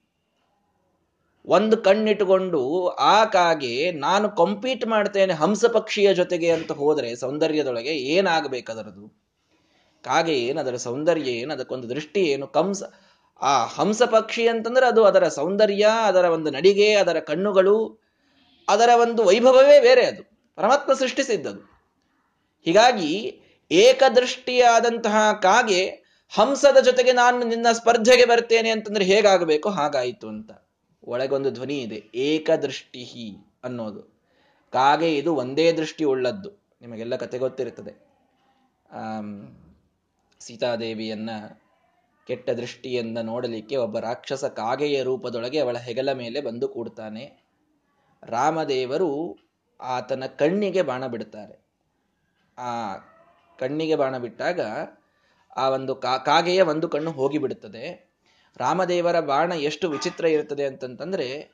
ಒಂದು 1.47 1.77
ಕಣ್ಣಿಟ್ಟುಕೊಂಡು 1.77 2.87
ಆ 2.87 3.25
ಕಾಗೆ 3.25 3.91
ನಾನು 3.91 4.29
ಕಂಪೀಟ್ 4.29 4.87
ಮಾಡ್ತೇನೆ 4.87 5.33
ಹಂಸ 5.33 5.65
ಪಕ್ಷಿಯ 5.65 6.13
ಜೊತೆಗೆ 6.13 6.51
ಅಂತ 6.51 6.71
ಹೋದರೆ 6.71 7.15
ಸೌಂದರ್ಯದೊಳಗೆ 7.15 7.89
ಏನಾಗಬೇಕದರದು 7.89 9.25
ಕಾಗೆ 10.03 10.33
ಏನು, 10.33 10.59
ಅದರ 10.59 10.75
ಸೌಂದರ್ಯ 10.75 11.21
ಏನು, 11.21 11.53
ಅದಕ್ಕೊಂದು 11.53 11.89
ದೃಷ್ಟಿ 11.89 12.23
ಏನು? 12.23 12.47
ಕಂಸ, 12.47 12.83
ಆ 13.41 13.65
ಹಂಸ 13.65 14.01
ಪಕ್ಷಿ 14.03 14.47
ಅಂತಂದ್ರೆ 14.47 14.85
ಅದು 14.85 15.03
ಅದರ 15.03 15.27
ಸೌಂದರ್ಯ, 15.27 15.87
ಅದರ 16.03 16.25
ಒಂದು 16.25 16.49
ನಡಿಗೆ, 16.51 16.93
ಅದರ 16.93 17.19
ಕಣ್ಣುಗಳು, 17.19 18.05
ಅದರ 18.67 18.89
ಒಂದು 19.01 19.23
ವೈಭವವೇ 19.23 19.79
ಬೇರೆ 19.79 20.05
ಅದು. 20.05 20.23
ಪರಮಾತ್ಮ 20.55 20.93
ಸೃಷ್ಟಿಸಿದ್ದದು. 20.93 21.61
ಹೀಗಾಗಿ 22.65 23.41
ಏಕದೃಷ್ಟಿಯಾದಂತಹ 23.71 25.31
ಕಾಗೆ 25.41 26.04
ಹಂಸದ 26.29 26.77
ಜೊತೆಗೆ 26.77 27.13
ನಾನು 27.13 27.43
ನಿನ್ನ 27.43 27.67
ಸ್ಪರ್ಧೆಗೆ 27.71 28.25
ಬರ್ತೇನೆ 28.25 28.69
ಅಂತಂದ್ರೆ 28.69 29.05
ಹೇಗಾಗಬೇಕು? 29.05 29.69
ಹಾಗಾಯಿತು 29.69 30.27
ಅಂತ. 30.27 30.51
ಒಳಗೊಂದು 31.03 31.51
ಧ್ವನಿ 31.51 31.77
ಇದೆ. 31.77 32.03
ಏಕದೃಷ್ಟಿ 32.15 33.37
ಅನ್ನೋದು. 33.63 34.01
ಕಾಗೆ 34.71 35.17
ಇದು 35.17 35.35
ಒಂದೇ 35.35 35.71
ದೃಷ್ಟಿ 35.71 36.03
ಉಳ್ಳದ್ದು. 36.03 36.49
ನಿಮಗೆಲ್ಲ 36.81 37.15
ಕತೆ 37.15 37.37
ಗೊತ್ತಿರುತ್ತದೆ. 37.37 37.93
ಸೀತಾದೇವಿಯನ್ನ 40.39 41.29
ಕೆಟ್ಟ 42.27 42.49
ದೃಷ್ಟಿಯಿಂದ 42.49 43.17
ನೋಡಲಿಕ್ಕೆ 43.17 43.75
ಒಬ್ಬ 43.75 43.99
ರಾಕ್ಷಸ 43.99 44.45
ಕಾಗೆಯ 44.45 45.03
ರೂಪದೊಳಗೆ 45.03 45.59
ಅವಳ 45.59 45.77
ಹೆಗಲ 45.77 46.11
ಮೇಲೆ 46.11 46.41
ಬಂದು 46.41 46.67
ಕೂಡ್ತಾನೆ. 46.67 47.43
ರಾಮದೇವರು 48.23 49.37
ಆತನ 49.81 50.25
ಕಣ್ಣಿಗೆ 50.25 50.81
ಬಾಣ 50.81 51.07
ಬಿಡ್ತಾರೆ. 51.07 51.65
ಆ 52.57 52.95
ಕಣ್ಣಿಗೆ 53.59 53.95
ಬಾಣ 53.95 54.17
ಬಿಟ್ಟಾಗ 54.17 54.59
ಆ 55.57 55.69
ಒಂದು 55.69 55.95
ಕಾಗೆಯ 55.95 56.61
ಒಂದು 56.61 56.89
ಕಣ್ಣು 56.89 57.11
ಹೋಗಿಬಿಡುತ್ತದೆ. 57.11 58.15
ರಾಮದೇವರ 58.57 59.19
ಬಾಣ 59.19 59.51
ಎಷ್ಟು 59.51 59.89
ವಿಚಿತ್ರ 59.89 60.25
ಇರುತ್ತದೆ 60.25 60.65
ಅಂತಂತಂದ್ರೆ, 60.65 61.51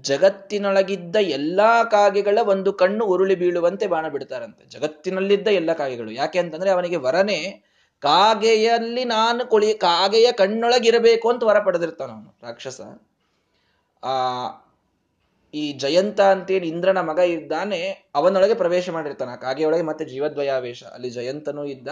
ಜಗತ್ತಿನೊಳಗಿದ್ದ 0.00 1.16
ಎಲ್ಲಾ 1.16 1.84
ಕಾಗೆಗಳ 1.84 2.38
ಒಂದು 2.46 2.72
ಕಣ್ಣು 2.72 3.04
ಉರುಳಿ 3.04 3.34
ಬೀಳುವಂತೆ 3.34 3.86
ಬಾಣ 3.86 4.08
ಬಿಡ್ತಾರಂತೆ. 4.08 4.64
ಜಗತ್ತಿನಲ್ಲಿದ್ದ 4.64 5.48
ಎಲ್ಲ 5.48 5.72
ಕಾಗೆಗಳು. 5.72 6.10
ಯಾಕೆ 6.10 6.38
ಅಂತಂದ್ರೆ 6.38 6.70
ಅವನಿಗೆ 6.70 6.96
ವರನೆ 6.96 7.68
ಕಾಗೆಯಲ್ಲಿ 8.00 9.04
ನಾನು 9.04 9.46
ಕುಳಿ, 9.46 9.74
ಕಾಗೆಯ 9.74 10.32
ಕಣ್ಣೊಳಗಿರಬೇಕು 10.32 11.30
ಅಂತ 11.30 11.42
ವರ 11.42 11.58
ಪಡೆದಿರ್ತಾನ 11.58 12.10
ಅವನು, 12.10 12.38
ರಾಕ್ಷಸ. 12.42 12.80
ಆ, 14.04 14.10
ಈ 15.54 15.72
ಜಯಂತ 15.72 16.20
ಅಂತೇಳಿ 16.20 16.68
ಇಂದ್ರನ 16.68 17.00
ಮಗ 17.00 17.18
ಇದ್ದಾನೆ, 17.18 18.10
ಅವನೊಳಗೆ 18.14 18.54
ಪ್ರವೇಶ 18.54 18.90
ಮಾಡಿರ್ತಾನೆ. 18.90 19.40
ಕಾಗೆಯೊಳಗೆ 19.40 19.82
ಮತ್ತೆ 19.82 20.04
ಜೀವದ್ವಯಾವೇಶ. 20.04 20.84
ಅಲ್ಲಿ 20.84 21.10
ಜಯಂತನೂ 21.10 21.64
ಇದ್ದ 21.64 21.88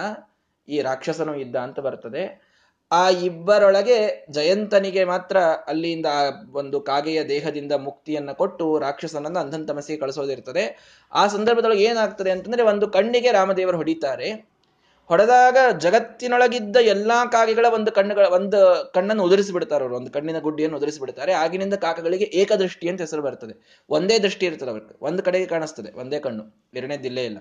ಈ 0.69 0.81
ರಾಕ್ಷಸನು 0.81 1.35
ಇದ್ದ 1.35 1.55
ಅಂತ 1.55 1.79
ಬರ್ತದೆ. 1.79 2.47
ಆ 2.91 3.09
ಇಬ್ಬರೊಳಗೆ 3.09 4.25
ಜಯಂತನಿಗೆ 4.29 5.03
ಮಾತ್ರ 5.03 5.37
ಅಲ್ಲಿಂದ 5.37 6.05
ಒಂದು 6.51 6.81
ಕಾಗೆಯ 6.81 7.23
ದೇಹದಿಂದ 7.23 7.71
ಮುಕ್ತಿಯನ್ನ 7.71 8.31
ಕೊಟ್ಟು 8.31 8.79
ರಾಕ್ಷಸನನ್ನ 8.79 9.39
ಅಂಧನ್ 9.39 9.67
ತಮಸಿಗೆ 9.67 9.99
ಕಳಿಸೋದಿರ್ತದೆ. 9.99 10.77
ಆ 11.13 11.27
ಸಂದರ್ಭದೊಳಗೆ 11.27 11.83
ಏನಾಗ್ತದೆ 11.83 12.31
ಅಂತಂದ್ರೆ 12.31 12.63
ಒಂದು 12.63 12.87
ಕಣ್ಣಿಗೆ 12.87 13.31
ರಾಮದೇವರು 13.31 13.77
ಹೊಡಿತಾರೆ. 13.77 14.57
ಹೊಡೆದಾಗ 15.05 15.57
ಜಗತ್ತಿನೊಳಗಿದ್ದ 15.77 16.75
ಎಲ್ಲಾ 16.75 17.25
ಕಾಗೆಗಳ 17.25 17.65
ಒಂದು 17.73 17.91
ಕಣ್ಣುಗಳ 17.91 18.25
ಒಂದು 18.25 18.91
ಕಣ್ಣನ್ನು 18.93 19.23
ಉದುರಿಸಿಬಿಡ್ತಾರೆ 19.23 19.83
ಅವರು. 19.83 19.95
ಒಂದು 19.95 20.11
ಕಣ್ಣಿನ 20.11 20.39
ಗುಡ್ಡಿಯನ್ನು 20.39 20.77
ಉದುರಿಸಿಬಿಡ್ತಾರೆ. 20.77 21.33
ಆಗಿನಿಂದ 21.33 21.73
ಕಾಕಗಳಿಗೆ 21.73 22.25
ಏಕದೃಷ್ಟಿ 22.25 22.89
ಅಂತ 22.89 23.01
ಹೆಸರು 23.01 23.21
ಬರ್ತದೆ. 23.21 23.85
ಒಂದೇ 23.89 24.19
ದೃಷ್ಟಿ 24.19 24.45
ಇರ್ತದೆ 24.45 24.69
ಅವ್ರಿಗೆ. 24.69 24.97
ಒಂದು 25.01 25.23
ಕಡೆಗೆ 25.23 25.45
ಕಾಣಿಸ್ತದೆ. 25.45 25.99
ಒಂದೇ 25.99 26.19
ಕಣ್ಣು. 26.19 26.71
ಎರಡನೇದಿಲ್ಲೇ 26.73 27.25
ಇಲ್ಲ. 27.25 27.37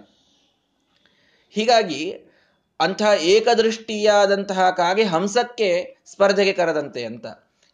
ಹೀಗಾಗಿ 1.51 2.27
ಅಂತಹ 2.81 3.13
ಏಕದೃಷ್ಟಿಯಾದಂತಹ 3.23 4.71
ಕಾಗೆ 4.71 5.03
ಹಂಸಕ್ಕೆ 5.03 5.99
ಸ್ಪರ್ಧೆಗೆ 6.07 6.53
ಕರೆದಂತೆ 6.53 7.05
ಅಂತ. 7.05 7.27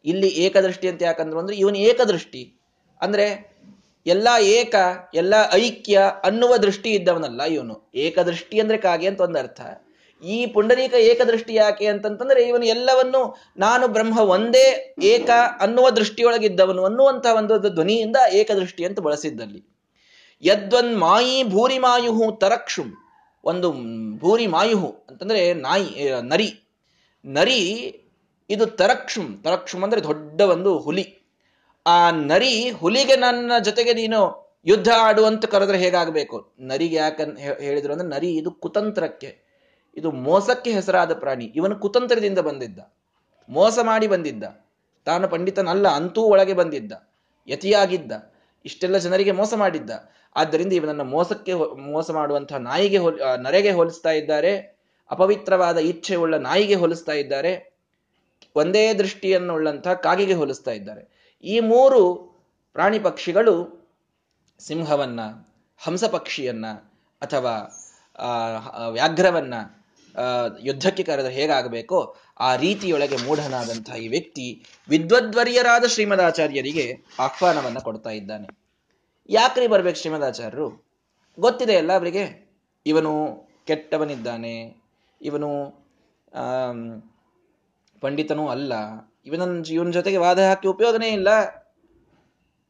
ಇಲ್ಲಿ 0.04 0.28
ಏಕದೃಷ್ಟಿ 0.28 0.88
ಅಂತ 0.88 1.02
ಯಾಕಂದ್ರು 1.02 1.38
ಅಂದ್ರೆ 1.38 1.56
ಇವನು 1.56 1.78
ಏಕದೃಷ್ಟಿ. 1.78 2.60
ಅಂದ್ರೆ 3.00 3.52
ಎಲ್ಲ 4.06 4.28
ಏಕ, 4.40 4.74
ಎಲ್ಲ 5.14 5.34
ಐಕ್ಯ 5.52 6.00
ಅನ್ನುವ 6.24 6.56
ದೃಷ್ಟಿ 6.56 6.90
ಇದ್ದವನಲ್ಲ 6.90 7.42
ಇವನು. 7.42 7.90
ಏಕದೃಷ್ಟಿ 7.94 8.60
ಅಂದ್ರೆ 8.60 8.78
ಕಾಗೆ 8.78 9.06
ಅಂತ 9.06 9.20
ಒಂದು 9.20 9.38
ಅರ್ಥ. 9.38 9.60
ಈ 10.24 10.46
ಪುಂಡರೀಕ 10.46 10.94
ಏಕದೃಷ್ಟಿ 10.94 11.54
ಯಾಕೆ 11.54 11.86
ಅಂತಂತಂದ್ರೆ 11.86 12.42
ಇವನು 12.48 12.64
ಎಲ್ಲವನ್ನು 12.64 13.52
ನಾನು 13.56 13.88
ಬ್ರಹ್ಮ 13.88 14.18
ಒಂದೇ 14.18 14.96
ಏಕ 15.02 15.30
ಅನ್ನುವ 15.60 15.90
ದೃಷ್ಟಿಯೊಳಗಿದ್ದವನು 15.90 16.84
ಅನ್ನುವಂತಹ 16.84 17.34
ಒಂದು 17.34 17.58
ಧ್ವನಿಯಿಂದ 17.58 18.16
ಏಕದೃಷ್ಟಿ 18.32 18.84
ಅಂತ 18.84 19.00
ಬಳಸಿದ್ದಲ್ಲಿ. 19.00 19.78
ಯದ್ವನ್ 20.42 20.96
ಮಾಯಿ 20.96 21.44
ಭೂರಿ 21.44 21.78
ಮಾಯುಹು 21.78 22.32
ತರಕ್ಷುಂ. 22.32 23.01
ಒಂದು 23.44 23.68
ಭೂರಿ 24.18 24.46
ಮಾಯುಹು 24.46 24.88
ಅಂತಂದ್ರೆ 25.10 25.54
ನಾಯಿ 25.54 26.10
ನರಿ. 26.22 26.50
ನರಿ, 27.24 27.60
ಇದು 28.50 28.66
ತರಕ್ಷುಂ 28.66 29.40
ತರಕ್ಷುಂ 29.44 29.82
ಅಂದ್ರೆ 29.82 30.02
ದೊಡ್ಡ 30.04 30.40
ಒಂದು 30.40 30.78
ಹುಲಿ. 30.78 31.06
ಆ 31.86 32.10
ನರಿ 32.10 32.70
ಹುಲಿಗೆ 32.70 33.16
ನನ್ನ 33.16 33.52
ಜೊತೆಗೆ 33.64 33.92
ನೀನು 33.92 34.20
ಯುದ್ಧ 34.66 34.88
ಆಡುವಂತ 34.98 35.44
ಕರೆದ್ರೆ 35.44 35.78
ಹೇಗಾಗಬೇಕು? 35.78 36.36
ನರಿಗೆ 36.60 36.96
ಯಾಕನ್ 36.96 37.38
ಹೇಳಿದ್ರು 37.38 37.92
ಅಂದ್ರೆ 37.92 38.08
ನರಿ 38.08 38.30
ಇದು 38.36 38.50
ಕುತಂತ್ರಕ್ಕೆ, 38.50 39.30
ಇದು 39.96 40.10
ಮೋಸಕ್ಕೆ 40.10 40.70
ಹೆಸರಾದ 40.72 41.12
ಪ್ರಾಣಿ. 41.14 41.44
ಇವನು 41.44 41.76
ಕುತಂತ್ರದಿಂದ 41.76 42.38
ಬಂದಿದ್ದ. 42.38 42.80
ಮೋಸ 43.48 43.78
ಮಾಡಿ 43.82 44.06
ಬಂದಿದ್ದ. 44.06 44.44
ತಾನು 45.04 45.28
ಪಂಡಿತನಲ್ಲ, 45.28 45.88
ಅಂತೂ 45.88 46.22
ಒಳಗೆ 46.22 46.52
ಬಂದಿದ್ದ. 46.52 46.92
ಯತಿಯಾಗಿದ್ದ. 47.48 48.12
ಇಷ್ಟೆಲ್ಲ 48.64 48.96
ಜನರಿಗೆ 48.96 49.32
ಮೋಸ 49.32 49.54
ಮಾಡಿದ್ದ. 49.54 49.90
ಆದ್ದರಿಂದ 50.36 50.72
ಇವನನ್ನು 50.72 51.04
ಮೋಸಕ್ಕೆ 51.04 51.54
ಮೋಸ 51.92 52.10
ಮಾಡುವಂತಹ 52.10 52.56
ನಾಯಿಗೆ 52.56 52.98
ಹೋಲ್ 52.98 53.18
ನರೆಗೆ 53.38 53.70
ಹೋಲಿಸ್ತಾ 53.70 54.10
ಇದ್ದಾರೆ. 54.10 54.52
ಅಪವಿತ್ರವಾದ 55.10 55.78
ಇಚ್ಛೆ 55.78 56.14
ಉಳ್ಳ 56.14 56.34
ನಾಯಿಗೆ 56.36 56.74
ಹೋಲಿಸ್ತಾ 56.74 57.12
ಇದ್ದಾರೆ. 57.12 57.52
ಒಂದೇ 58.56 58.94
ದೃಷ್ಟಿಯನ್ನು 58.94 59.54
ಉಳ್ಳಂತಹ 59.54 59.94
ಕಾಗೆಗೆ 59.94 60.34
ಹೋಲಿಸ್ತಾ 60.34 60.70
ಇದ್ದಾರೆ. 60.70 61.02
ಈ 61.44 61.60
ಮೂರು 61.60 62.00
ಪ್ರಾಣಿ 62.72 62.98
ಪಕ್ಷಿಗಳು 62.98 63.54
ಸಿಂಹವನ್ನ, 64.60 65.20
ಹಂಸ 65.78 66.04
ಪಕ್ಷಿಯನ್ನ 66.04 66.66
ಅಥವಾ 67.22 67.54
ವ್ಯಾಘ್ರವನ್ನ 68.88 69.54
ಯುದ್ಧಕ್ಕೆ 70.60 71.02
ಕರೆದ 71.02 71.26
ಹೇಗಾಗಬೇಕೋ 71.26 72.16
ಆ 72.40 72.56
ರೀತಿಯೊಳಗೆ 72.56 73.16
ಮೂಢನಾದಂತಹ 73.16 73.96
ಈ 73.96 74.08
ವ್ಯಕ್ತಿ 74.08 74.46
ವಿದ್ವದ್ವರ್ಯರಾದ 74.88 75.84
ಶ್ರೀಮದಾಚಾರ್ಯರಿಗೆ 75.84 76.86
ಆಹ್ವಾನವನ್ನು 77.18 77.80
ಕೊಡ್ತಾ 77.80 78.10
ಇದ್ದಾನೆ. 78.10 78.61
ಯಾಕ್ರಿ 79.32 79.66
ಬರ್ಬೇಕು 79.72 79.98
ಶ್ರೀಮದಾಚಾರ್ಯರು 80.00 80.66
ಗೊತ್ತಿದೆ 81.38 81.74
ಅಲ್ಲ 81.80 81.92
ಅವರಿಗೆ? 81.98 82.24
ಇವನು 82.86 83.12
ಕೆಟ್ಟವನಿದ್ದಾನೆ, 83.68 84.56
ಇವನು 85.20 85.50
ಪಂಡಿತನೂ 88.02 88.44
ಅಲ್ಲ 88.54 88.72
ಇವನ 89.26 89.42
ಇವನ 89.76 89.90
ಜೊತೆಗೆ 89.98 90.18
ವಾದ 90.24 90.38
ಹಾಕಿ 90.48 90.66
ಉಪಯೋಗನೇ 90.74 91.08
ಇಲ್ಲ. 91.18 91.28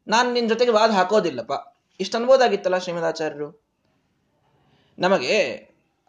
ನಾನು 0.06 0.28
ನಿನ್ನ 0.32 0.48
ಜೊತೆಗೆ 0.48 0.72
ವಾದ 0.78 0.90
ಹಾಕೋದಿಲ್ಲಪ್ಪ. 0.98 1.54
ಇಷ್ಟು 2.00 2.16
ಅನ್ಬೋದಾಗಿತ್ತಲ್ಲ 2.18 2.78
ಶ್ರೀಮದಾಚಾರ್ಯರು 2.84 3.48
ನಮಗೆ 4.98 5.36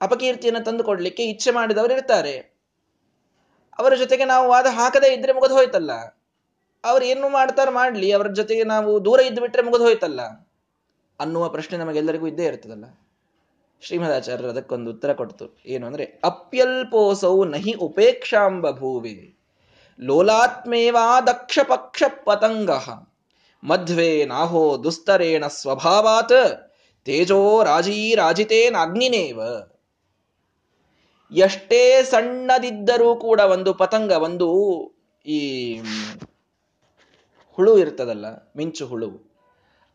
ಅಪಕೀರ್ತಿಯನ್ನು 0.01 0.61
ತಂದು 0.67 0.83
ಕೊಡ್ಲಿಕ್ಕೆ 0.89 1.23
ಇಚ್ಛೆ 1.33 1.51
ಮಾಡಿದವರು 1.51 1.93
ಇರ್ತಾರೆ. 1.97 2.35
ಅವರ 3.79 3.93
ಜೊತೆಗೆ 4.01 4.25
ನಾವು 4.31 4.45
ವಾದ 4.53 4.67
ಹಾಕದೇ 4.79 5.09
ಇದ್ರೆ 5.13 5.33
ಮುಗಿದು 5.33 5.55
ಹೋಯ್ತಲ್ಲ. 5.59 5.91
ಅವ್ರು 6.83 7.03
ಏನು 7.11 7.27
ಮಾಡ್ತಾರ 7.37 7.69
ಮಾಡ್ಲಿ, 7.79 8.07
ಅವರ 8.15 8.27
ಜೊತೆಗೆ 8.39 8.63
ನಾವು 8.71 8.89
ದೂರ 9.05 9.19
ಇದ್ದು 9.29 9.41
ಬಿಟ್ರೆ 9.43 9.63
ಮುಗಿದು 9.67 9.85
ಹೋಯ್ತಲ್ಲ. 9.87 10.21
ಅನ್ನುವ 11.19 11.49
ಪ್ರಶ್ನೆ 11.49 11.77
ನಮಗೆಲ್ಲರಿಗೂ 11.77 12.27
ಇದ್ದೇ 12.27 12.45
ಇರ್ತದಲ್ಲ? 12.45 12.85
ಶ್ರೀಮದಾಚಾರ್ಯರು 13.81 14.49
ಅದಕ್ಕೊಂದು 14.49 14.91
ಉತ್ತರ 14.91 15.13
ಕೊಡ್ತು. 15.13 15.57
ಏನು 15.65 15.87
ಅಂದ್ರೆ, 15.87 16.21
ಅಪ್ಯಲ್ಪೋಸೌ 16.23 17.43
ನಹಿ 17.43 17.73
ಉಪೇಕ್ಷಾಂಬ 17.73 18.71
ಭೂವಿ 18.71 19.37
ಲೋಲಾತ್ಮೇವಾ 19.99 21.21
ದಕ್ಷ 21.21 21.59
ಪಕ್ಷ 21.67 22.03
ಪತಂಗ 22.25 22.69
ಮಧ್ವೆ 23.63 24.25
ನಾಹೋ 24.25 24.83
ದುಸ್ತರೇಣ 24.83 25.45
ಸ್ವಭಾವಾತ್ 25.47 26.73
ತೇಜೋ 27.05 27.63
ರಾಜೀ 27.63 28.15
ರಾಜಿತೇನಾಗ್ನಿನೇವ 28.15 29.41
ಎಷ್ಟೇ 31.31 32.03
ಸಣ್ಣದಿದ್ದರೂ 32.03 33.15
ಕೂಡ 33.15 33.39
ಒಂದು 33.39 33.73
ಪತಂಗ, 33.73 34.11
ಒಂದು 34.11 34.47
ಈ 35.25 35.79
ಹುಳು 37.51 37.77
ಇರ್ತದಲ್ಲ, 37.77 38.25
ಮಿಂಚು 38.57 38.87
ಹುಳು 38.87 39.32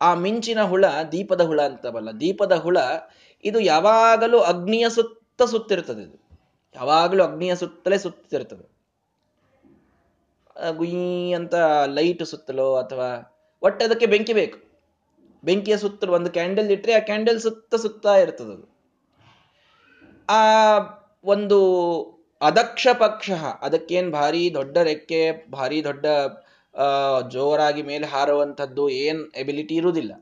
ಆ 0.00 0.14
ಮಿಂಚಿನ 0.14 0.60
ಹುಳ 0.62 0.84
ದೀಪದ 1.12 1.40
ಹುಳ 1.40 1.60
ಅಂತವಲ್ಲ, 1.60 2.10
ದೀಪದ 2.20 2.52
ಹುಳ 2.52 2.78
ಇದು 3.44 3.60
ಯಾವಾಗಲೂ 3.60 4.38
ಅಗ್ನಿಯ 4.40 4.86
ಸುತ್ತ 4.88 5.42
ಸುತ್ತಿರ್ತದೆ 5.42 6.02
ಇದು. 6.02 6.16
ಯಾವಾಗಲೂ 6.74 7.22
ಅಗ್ನಿಯ 7.24 7.52
ಸುತ್ತಲೇ 7.54 7.98
ಸುತ್ತಿರ್ತದೆ 7.98 8.66
ಗುಯಿ 10.76 11.32
ಅಂತ 11.32 11.54
ಲೈಟ್ 11.86 12.24
ಸುತ್ತಲೋ 12.24 12.68
ಅಥವಾ 12.74 13.08
ಒಟ್ಟೆ 13.62 13.84
ಅದಕ್ಕೆ 13.84 14.06
ಬೆಂಕಿ 14.06 14.32
ಬೇಕು. 14.32 14.58
ಬೆಂಕಿಯ 15.44 15.76
ಸುತ್ತಲೂ 15.76 16.12
ಒಂದು 16.12 16.30
ಕ್ಯಾಂಡಲ್ 16.30 16.70
ಇಟ್ಟರೆ 16.70 16.92
ಆ 16.94 16.98
ಕ್ಯಾಂಡಲ್ 16.98 17.40
ಸುತ್ತ 17.40 17.74
ಸುತ್ತಾ 17.74 18.14
ಇರ್ತದೆ 18.16 18.52
ಅದು. 18.52 18.66
ಆ 20.28 20.40
ಒಂದು 21.24 21.58
ಅದಕ್ಷ 22.40 22.86
ಪಕ್ಷ, 22.98 23.30
ಅದಕ್ಕೇನು 23.62 24.10
ಭಾರಿ 24.10 24.54
ದೊಡ್ಡ 24.54 24.78
ರೆಕ್ಕೆ, 24.78 25.50
ಭಾರಿ 25.50 25.84
ದೊಡ್ಡ 25.84 26.06
ಜೋರಾಗಿ 27.30 27.82
ಮೇಲೆ 27.82 28.06
ಹಾರುವಂಥದ್ದು 28.06 28.88
ಏನ್ 28.88 29.32
ಎಬಿಲಿಟಿ 29.36 29.74
ಇರುವುದಿಲ್ಲ. 29.74 30.12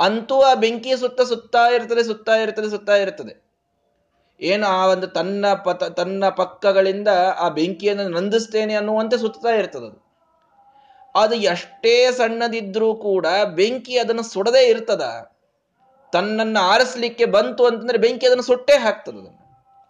ಅಂತೂ 0.00 0.40
ಆ 0.40 0.54
ಬೆಂಕಿಯ 0.54 0.96
ಸುತ್ತ 0.96 1.20
ಸುತ್ತಾ 1.20 1.68
ಇರ್ತದೆ 1.68 2.04
ಸುತ್ತಾ 2.04 2.36
ಇರ್ತದೆ 2.36 2.70
ಸುತ್ತಾ 2.70 2.96
ಇರ್ತದೆ. 2.96 3.50
ಏನು 4.40 4.66
ಆ 4.66 4.86
ಒಂದು 4.86 5.06
ತನ್ನ 5.06 5.46
ಪತ 5.64 5.84
ತನ್ನ 5.84 6.28
ಪಕ್ಕಗಳಿಂದ 6.28 7.08
ಆ 7.38 7.48
ಬೆಂಕಿಯನ್ನು 7.48 8.08
ನಂದಿಸ್ತೇನೆ 8.08 8.74
ಅನ್ನುವಂತೆ 8.74 9.18
ಸುತ್ತಾ 9.18 9.48
ಇರ್ತದೆ 9.48 9.86
ಅದು. 9.86 10.10
ಅದು 11.14 11.34
ಎಷ್ಟೇ 11.34 12.12
ಸಣ್ಣದಿದ್ರೂ 12.12 12.94
ಕೂಡ 12.94 13.26
ಬೆಂಕಿ 13.54 13.98
ಅದನ್ನು 13.98 14.22
ಸುಡದೇ 14.22 14.68
ಇರ್ತದ. 14.68 15.02
ತನ್ನನ್ನು 16.12 16.60
ಆರಿಸ್ಲಿಕ್ಕೆ 16.60 17.24
ಬಂತು 17.24 17.66
ಅಂತಂದ್ರೆ 17.66 17.98
ಬೆಂಕಿ 17.98 18.26
ಅದನ್ನು 18.26 18.42
ಸುಟ್ಟೇ 18.42 18.78
ಹಾಕ್ತದ 18.78 19.12
ಅದನ್ನು. 19.12 19.36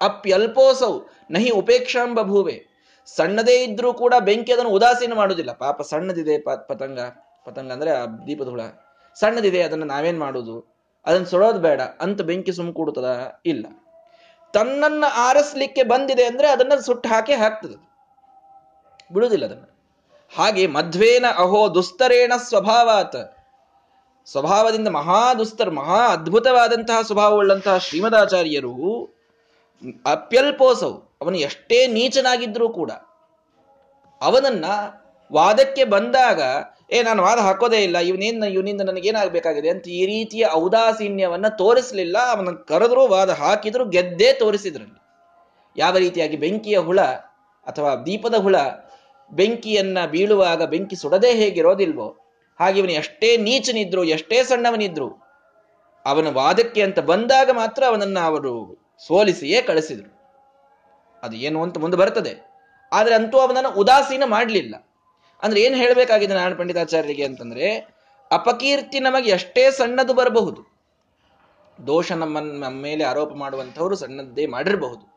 ಅಪ್ಯಲ್ಪೋಸೌ, 0.00 1.00
ನಹಿ 1.30 1.50
ಉಪೇಕ್ಷಾಂಬ 1.50 2.22
ಭೂವೆ 2.22 2.69
ಸಣ್ಣದೇ 3.16 3.64
ಇದ್ರೂ 3.64 3.94
ಕೂಡ 3.94 4.14
ಬೆಂಕಿ 4.20 4.52
ಅದನ್ನು 4.52 4.70
ಉದಾಸೀನ 4.70 5.14
ಮಾಡುವುದಿಲ್ಲ. 5.14 5.52
ಪಾಪ 5.52 5.82
ಸಣ್ಣದಿದೆ 5.82 6.38
ಪತಂಗ. 6.38 6.98
ಪತಂಗ 7.44 7.72
ಅಂದ್ರೆ 7.72 7.90
ಆ 7.90 8.06
ದೀಪದ 8.06 8.48
ಹುಳ. 8.48 8.60
ಸಣ್ಣದಿದೆ, 9.14 9.62
ಅದನ್ನು 9.62 9.86
ನಾವೇನ್ 9.86 10.20
ಮಾಡುದು? 10.20 10.74
ಅದನ್ನು 11.06 11.26
ಸುಡೋದು 11.26 11.58
ಬೇಡ. 11.58 11.80
ಅಂತ 11.80 12.22
ಬೆಂಕಿ 12.22 12.52
ಸುಮ್ 12.52 12.74
ಕೂಡುತ್ತದ? 12.74 13.32
ಇಲ್ಲ. 13.46 13.66
ತನ್ನನ್ನು 14.52 15.12
ಆರಿಸ್ಲಿಕ್ಕೆ 15.14 15.82
ಬಂದಿದೆ 15.82 16.24
ಅಂದ್ರೆ 16.24 16.48
ಅದನ್ನ 16.48 16.72
ಸುಟ್ಟು 16.80 17.08
ಹಾಕಿ 17.08 17.32
ಹಾಕ್ತದೆ. 17.32 17.90
ಬಿಡುವುದಿಲ್ಲ 19.12 19.44
ಅದನ್ನ. 19.44 19.64
ಹಾಗೆ 20.36 20.66
ಮಧ್ವೇನ 20.66 21.24
ಅಹೋ 21.36 21.74
ದುಸ್ತರೇಣ 21.74 22.32
ಸ್ವಭಾವಾತ್. 22.36 23.36
ಸ್ವಭಾವದಿಂದ 24.26 24.88
ಮಹಾ 24.88 25.34
ದುಸ್ತರ್, 25.34 25.70
ಮಹಾ 25.70 26.08
ಅದ್ಭುತವಾದಂತಹ 26.08 27.02
ಸ್ವಭಾವವುಳ್ಳಂತಹ 27.02 27.78
ಶ್ರೀಮದಾಚಾರ್ಯರು 27.78 29.19
ಅಪ್ಯಲ್ಪೋಸವು 30.06 31.18
ಅವನು 31.22 31.38
ಎಷ್ಟೇ 31.38 31.86
ನೀಚನಾಗಿದ್ದರೂ 31.86 32.68
ಕೂಡ. 32.68 32.90
ಅವನನ್ನ 34.20 34.64
ವಾದಕ್ಕೆ 35.32 35.84
ಬಂದಾಗ, 35.84 36.42
ಏ, 36.92 37.02
ನಾನು 37.02 37.22
ವಾದ 37.22 37.38
ಹಾಕೋದೇ 37.38 37.76
ಇಲ್ಲ. 37.76 37.98
ಇವನೇನು 37.98 38.46
ಇವನಿಂದ 38.46 38.80
ನನಗೇನಾಗಬೇಕಾಗಿದೆ? 38.80 39.68
ಅಂತ 39.68 39.88
ಈ 39.88 40.06
ರೀತಿಯ 40.06 40.46
ಔದಾಸೀನ್ಯವನ್ನ 40.52 41.48
ತೋರಿಸಲಿಲ್ಲ. 41.48 42.16
ಅವನ 42.18 42.48
ಕರೆದ್ರು 42.68 43.06
ವಾದ 43.06 43.30
ಹಾಕಿದ್ರು 43.30 43.88
ಗೆದ್ದೇ 43.88 44.32
ತೋರಿಸಿದ್ರಲ್ಲಿ. 44.32 45.00
ಯಾವ 45.76 45.96
ರೀತಿಯಾಗಿ 45.96 46.36
ಬೆಂಕಿಯ 46.36 46.78
ಹುಳ 46.78 47.00
ಅಥವಾ 47.66 47.94
ದೀಪದ 47.94 48.34
ಹುಳ 48.34 48.56
ಬೆಂಕಿಯನ್ನ 49.30 49.98
ಬೀಳುವಾಗ 50.06 50.62
ಬೆಂಕಿ 50.62 50.96
ಸುಡದೇ 50.96 51.32
ಹೇಗಿರೋದಿಲ್ವೋ, 51.32 52.16
ಹಾಗೆ 52.60 52.78
ಇವನು 52.78 52.92
ಎಷ್ಟೇ 52.92 53.36
ನೀಚನಿದ್ರು, 53.36 54.04
ಎಷ್ಟೇ 54.04 54.42
ಸಣ್ಣವನಿದ್ರು, 54.42 55.30
ಅವನ 56.04 56.28
ವಾದಕ್ಕೆ 56.28 56.82
ಅಂತ 56.82 56.98
ಬಂದಾಗ 56.98 57.50
ಮಾತ್ರ 57.50 57.84
ಅವನನ್ನ 57.84 58.18
ಅವರು 58.18 58.89
ಸೋಲಿಸಿಯೇ 59.06 59.62
ಕಳಿಸಿದ್ರು. 59.62 60.20
ಅದು 61.22 61.36
ಏನು 61.36 61.62
ಅಂತ 61.62 61.78
ಮುಂದೆ 61.78 61.96
ಬರ್ತದೆ. 61.96 62.50
ಆದರೆ 62.92 63.14
ಅಂತೂ 63.14 63.38
ಅವನನ್ನು 63.38 63.70
ಉದಾಸೀನ 63.70 64.22
ಮಾಡಲಿಲ್ಲ. 64.26 64.74
ಅಂದ್ರೆ 65.42 65.62
ಏನು 65.62 65.76
ಹೇಳಬೇಕಾಗಿದೆ 65.76 66.34
ನಾರಾಯಣ 66.34 66.58
ಪಂಡಿತಾಚಾರ್ಯರಿಗೆ 66.58 67.24
ಅಂತಂದ್ರೆ, 67.24 67.94
ಅಪಕೀರ್ತಿ 68.30 69.00
ನಮಗೆ 69.00 69.30
ಎಷ್ಟೇ 69.30 69.70
ಸಣ್ಣದು 69.70 70.14
ಬರಬಹುದು. 70.14 70.70
ದೋಷ 71.86 72.12
ನಮ್ಮ 72.12 72.38
ನಮ್ಮ 72.38 72.82
ಮೇಲೆ 72.82 73.04
ಆರೋಪ 73.04 73.32
ಮಾಡುವಂಥವರು 73.34 73.96
ಸಣ್ಣದ್ದೇ 73.96 74.46
ಮಾಡಿರಬಹುದು. 74.46 75.12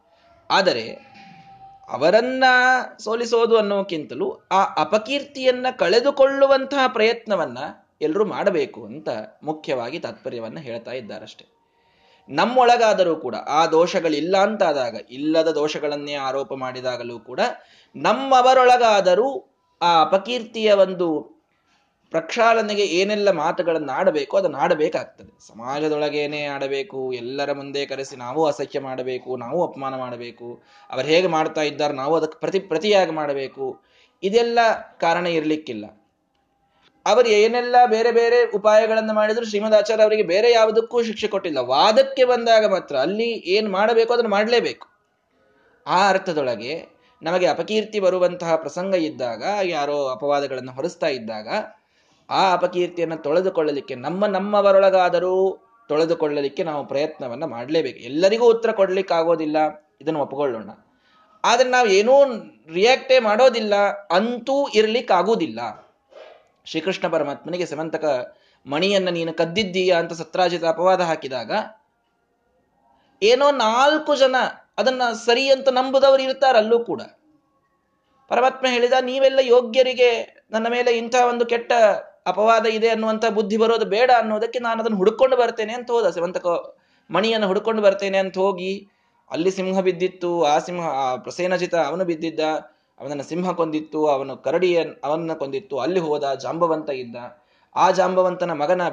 ಆದರೆ, 0.51 1.13
ಅವರನ್ನ 1.89 2.43
ಸೋಲಿಸೋದು 2.99 3.57
ಅನ್ನೋಕ್ಕಿಂತಲೂ 3.57 4.41
ಆ 4.51 4.63
ಅಪಕೀರ್ತಿಯನ್ನ 4.63 5.65
ಕಳೆದುಕೊಳ್ಳುವಂತಹ 5.79 6.87
ಪ್ರಯತ್ನವನ್ನ 6.87 7.57
ಎಲ್ಲರೂ 8.01 8.25
ಮಾಡಬೇಕು 8.25 8.85
ಅಂತ 8.85 9.09
ಮುಖ್ಯವಾಗಿ 9.43 9.99
ತಾತ್ಪರ್ಯವನ್ನು 9.99 10.59
ಹೇಳ್ತಾ 10.59 10.91
ಇದ್ದಾರಷ್ಟೆ. 10.91 11.62
ನಮ್ಮೊಳಗಾದರೂ 12.29 13.15
ಕೂಡ, 13.15 13.36
ಆ 13.36 13.65
ದೋಷಗಳಿಲ್ಲ 13.65 14.38
ಅಂತಾದಾಗ, 14.38 14.95
ಇಲ್ಲದ 15.12 15.47
ದೋಷಗಳನ್ನೇ 15.47 16.13
ಆರೋಪ 16.13 16.53
ಮಾಡಿದಾಗಲೂ 16.53 17.19
ಕೂಡ, 17.19 17.39
ನಮ್ಮವರೊಳಗಾದರೂ 17.95 19.59
ಆ 19.81 20.01
ಅಪಕೀರ್ತಿಯ 20.01 20.71
ಒಂದು 20.71 21.33
ಪ್ರಕ್ಷಾಳನೆಗೆ 22.12 22.83
ಏನೆಲ್ಲ 22.83 23.31
ಮಾತುಗಳನ್ನು 23.31 23.93
ಆಡಬೇಕು 23.93 24.38
ಅದನ್ನು 24.38 24.57
ಆಡಬೇಕಾಗ್ತದೆ. 24.57 25.47
ಸಮಾಜದೊಳಗೇನೆ 25.47 26.45
ಆಡಬೇಕು, 26.45 27.13
ಎಲ್ಲರ 27.13 27.51
ಮುಂದೆ 27.51 27.86
ಕರೆಸಿ 27.86 28.15
ನಾವು 28.15 28.45
ಅಸಹ್ಯ 28.45 28.79
ಮಾಡಬೇಕು, 28.79 29.38
ನಾವು 29.38 29.67
ಅಪಮಾನ 29.67 29.97
ಮಾಡಬೇಕು, 29.97 30.62
ಅವರು 30.89 31.07
ಹೇಗೆ 31.07 31.27
ಮಾಡ್ತಾ 31.27 31.62
ಇದ್ದಾರೆ, 31.62 31.93
ನಾವು 31.93 32.15
ಅದಕ್ಕೆ 32.15 32.39
ಪ್ರತಿ 32.39 32.59
ಪ್ರತಿಯಾಗಿ 32.59 33.12
ಮಾಡಬೇಕು, 33.12 33.83
ಇದೆಲ್ಲ 34.23 34.59
ಕಾರಣ 35.01 35.25
ಇರಲಿಕ್ಕಿಲ್ಲ. 35.27 36.02
ಅವರು 37.05 37.27
ಏನೆಲ್ಲ 37.27 37.75
ಬೇರೆ 37.85 38.11
ಬೇರೆ 38.11 38.51
ಉಪಾಯಗಳನ್ನು 38.51 39.13
ಮಾಡಿದ್ರು 39.13 39.45
ಶ್ರೀಮದ್ 39.45 39.75
ಆಚಾರ್ಯ 39.75 40.03
ಅವರಿಗೆ 40.03 40.23
ಬೇರೆ 40.23 40.51
ಯಾವುದಕ್ಕೂ 40.51 41.03
ಶಿಕ್ಷೆ 41.03 41.27
ಕೊಟ್ಟಿಲ್ಲ. 41.27 41.57
ವಾದಕ್ಕೆ 41.57 42.23
ಬಂದಾಗ 42.25 42.65
ಮಾತ್ರ 42.65 42.95
ಅಲ್ಲಿ 42.95 43.29
ಏನು 43.29 43.71
ಮಾಡಬೇಕು 43.71 44.13
ಅದನ್ನು 44.13 44.29
ಮಾಡಲೇಬೇಕು. 44.29 44.87
ಆ 45.87 46.09
ಅರ್ಥದೊಳಗೆ 46.09 46.93
ನಮಗೆ 47.23 47.45
ಅಪಕೀರ್ತಿ 47.45 47.99
ಬರುವಂತಹ 47.99 48.55
ಪ್ರಸಂಗ 48.55 48.95
ಇದ್ದಾಗ, 48.95 49.43
ಯಾರೋ 49.63 50.07
ಅಪವಾದಗಳನ್ನು 50.07 50.71
ಹೊರಿಸ್ತಾ 50.71 51.07
ಇದ್ದಾಗ, 51.07 51.47
ಆ 52.29 52.53
ಅಪಕೀರ್ತಿಯನ್ನು 52.53 53.17
ತೊಳೆದುಕೊಳ್ಳಲಿಕ್ಕೆ 53.17 53.95
ನಮ್ಮ 53.95 54.25
ನಮ್ಮವರೊಳಗಾದರೂ 54.25 55.65
ತೊಳೆದುಕೊಳ್ಳಲಿಕ್ಕೆ 55.87 56.63
ನಾವು 56.63 56.87
ಪ್ರಯತ್ನವನ್ನು 56.87 57.47
ಮಾಡಲೇಬೇಕು. 57.47 57.99
ಎಲ್ಲರಿಗೂ 57.99 58.49
ಉತ್ತರ 58.49 58.71
ಕೊಡಲಿಕ್ಕಾಗೋದಿಲ್ಲ. 58.71 59.57
ಇದನ್ನು 60.01 60.19
ಒಪ್ಪಿಕೊಳ್ಳೋಣ 60.19 60.69
ಆದರೆ 61.43 61.69
ನಾವು 61.69 61.87
ಏನೂ 61.87 62.23
ರಿಯಾಕ್ಟೇ 62.73 63.19
ಮಾಡೋದಿಲ್ಲ. 63.19 63.75
ಅಂತೂ 64.11 64.67
ಇರ್ಲಿಕ್ಕಾಗುವುದಿಲ್ಲ 64.67 65.59
ಶ್ರೀಕೃಷ್ಣ 66.67 67.06
ಪರಮಾತ್ಮನಿಗೆ 67.15 67.65
ಸಮಂತಕ 67.71 68.06
ಮಣಿಯನ್ನು 68.65 69.12
ನೀನು 69.12 69.32
ಕದ್ದಿದ್ದೀಯ 69.39 69.91
ಅಂತ 70.02 70.13
ಸತ್ರಾಜಿತ 70.13 70.65
ಅಪವಾದ 70.73 71.02
ಹಾಕಿದಾಗ, 71.10 71.52
ಏನೋ 73.21 73.47
ನಾಲ್ಕು 73.65 74.13
ಜನ 74.15 74.36
ಅದನ್ನ 74.78 75.04
ಸರಿ 75.26 75.43
ಅಂತ 75.49 75.69
ನಂಬುದವರು 75.69 76.23
ಇರ್ತಾರಲ್ಲೂ 76.28 76.78
ಕೂಡ. 76.89 77.02
ಪರಮಾತ್ಮ 78.32 78.65
ಹೇಳಿದ, 78.76 78.95
ನೀವೆಲ್ಲ 79.02 79.39
ಯೋಗ್ಯರಿಗೆ 79.56 80.10
ನನ್ನ 80.52 80.67
ಮೇಲೆ 80.67 80.91
ಇಂಥ 80.97 81.15
ಒಂದು 81.32 81.45
ಕೆಟ್ಟ 81.45 81.71
ಅಪವಾದ 82.32 82.65
ಇದೆ 82.78 82.89
ಅನ್ನುವಂಥ 82.89 83.26
ಬುದ್ಧಿ 83.38 83.58
ಬರೋದು 83.58 83.86
ಬೇಡ 83.86 84.10
ಅನ್ನೋದಕ್ಕೆ 84.21 84.60
ನಾನು 84.60 84.80
ಅದನ್ನು 84.82 84.97
ಹುಡ್ಕೊಂಡು 84.97 85.36
ಬರ್ತೇನೆ 85.38 85.73
ಅಂತ 85.73 85.91
ಹೋದ. 85.91 86.10
ಸಿವಂತಕ 86.10 86.47
ಮಣಿಯನ್ನು 87.10 87.47
ಹುಡ್ಕೊಂಡು 87.47 87.82
ಬರ್ತೇನೆ 87.82 88.17
ಅಂತ 88.17 88.38
ಹೋಗಿ, 88.38 88.73
ಅಲ್ಲಿ 89.32 89.52
ಸಿಂಹ 89.52 89.82
ಬಿದ್ದಿತ್ತು, 89.82 90.32
ಆ 90.43 90.54
ಸಿಂಹ 90.60 90.86
ಪ್ರಸೇನಜಿತ, 91.23 91.76
ಅವನು 91.89 92.06
ಬಿದ್ದಿದ್ದ. 92.06 92.39
ಅವನನ್ನ 92.99 93.21
ಸಿಂಹ 93.21 93.51
ಕೊಂದಿತ್ತು, 93.51 94.08
ಅವನು 94.08 94.38
ಕರಡಿಯ 94.38 94.84
ಅವನನ್ನ 95.03 95.34
ಕೊಂದಿತ್ತು, 95.34 95.79
ಅಲ್ಲಿ 95.79 95.99
ಹೋದ 95.99 96.34
ಜಾಂಬವಂತ 96.34 96.89
ಇದ್ದ. 96.89 97.15
ಆ 97.75 97.91
ಜಾಂಬವಂತನ 97.91 98.51
ಮಗನ 98.51 98.89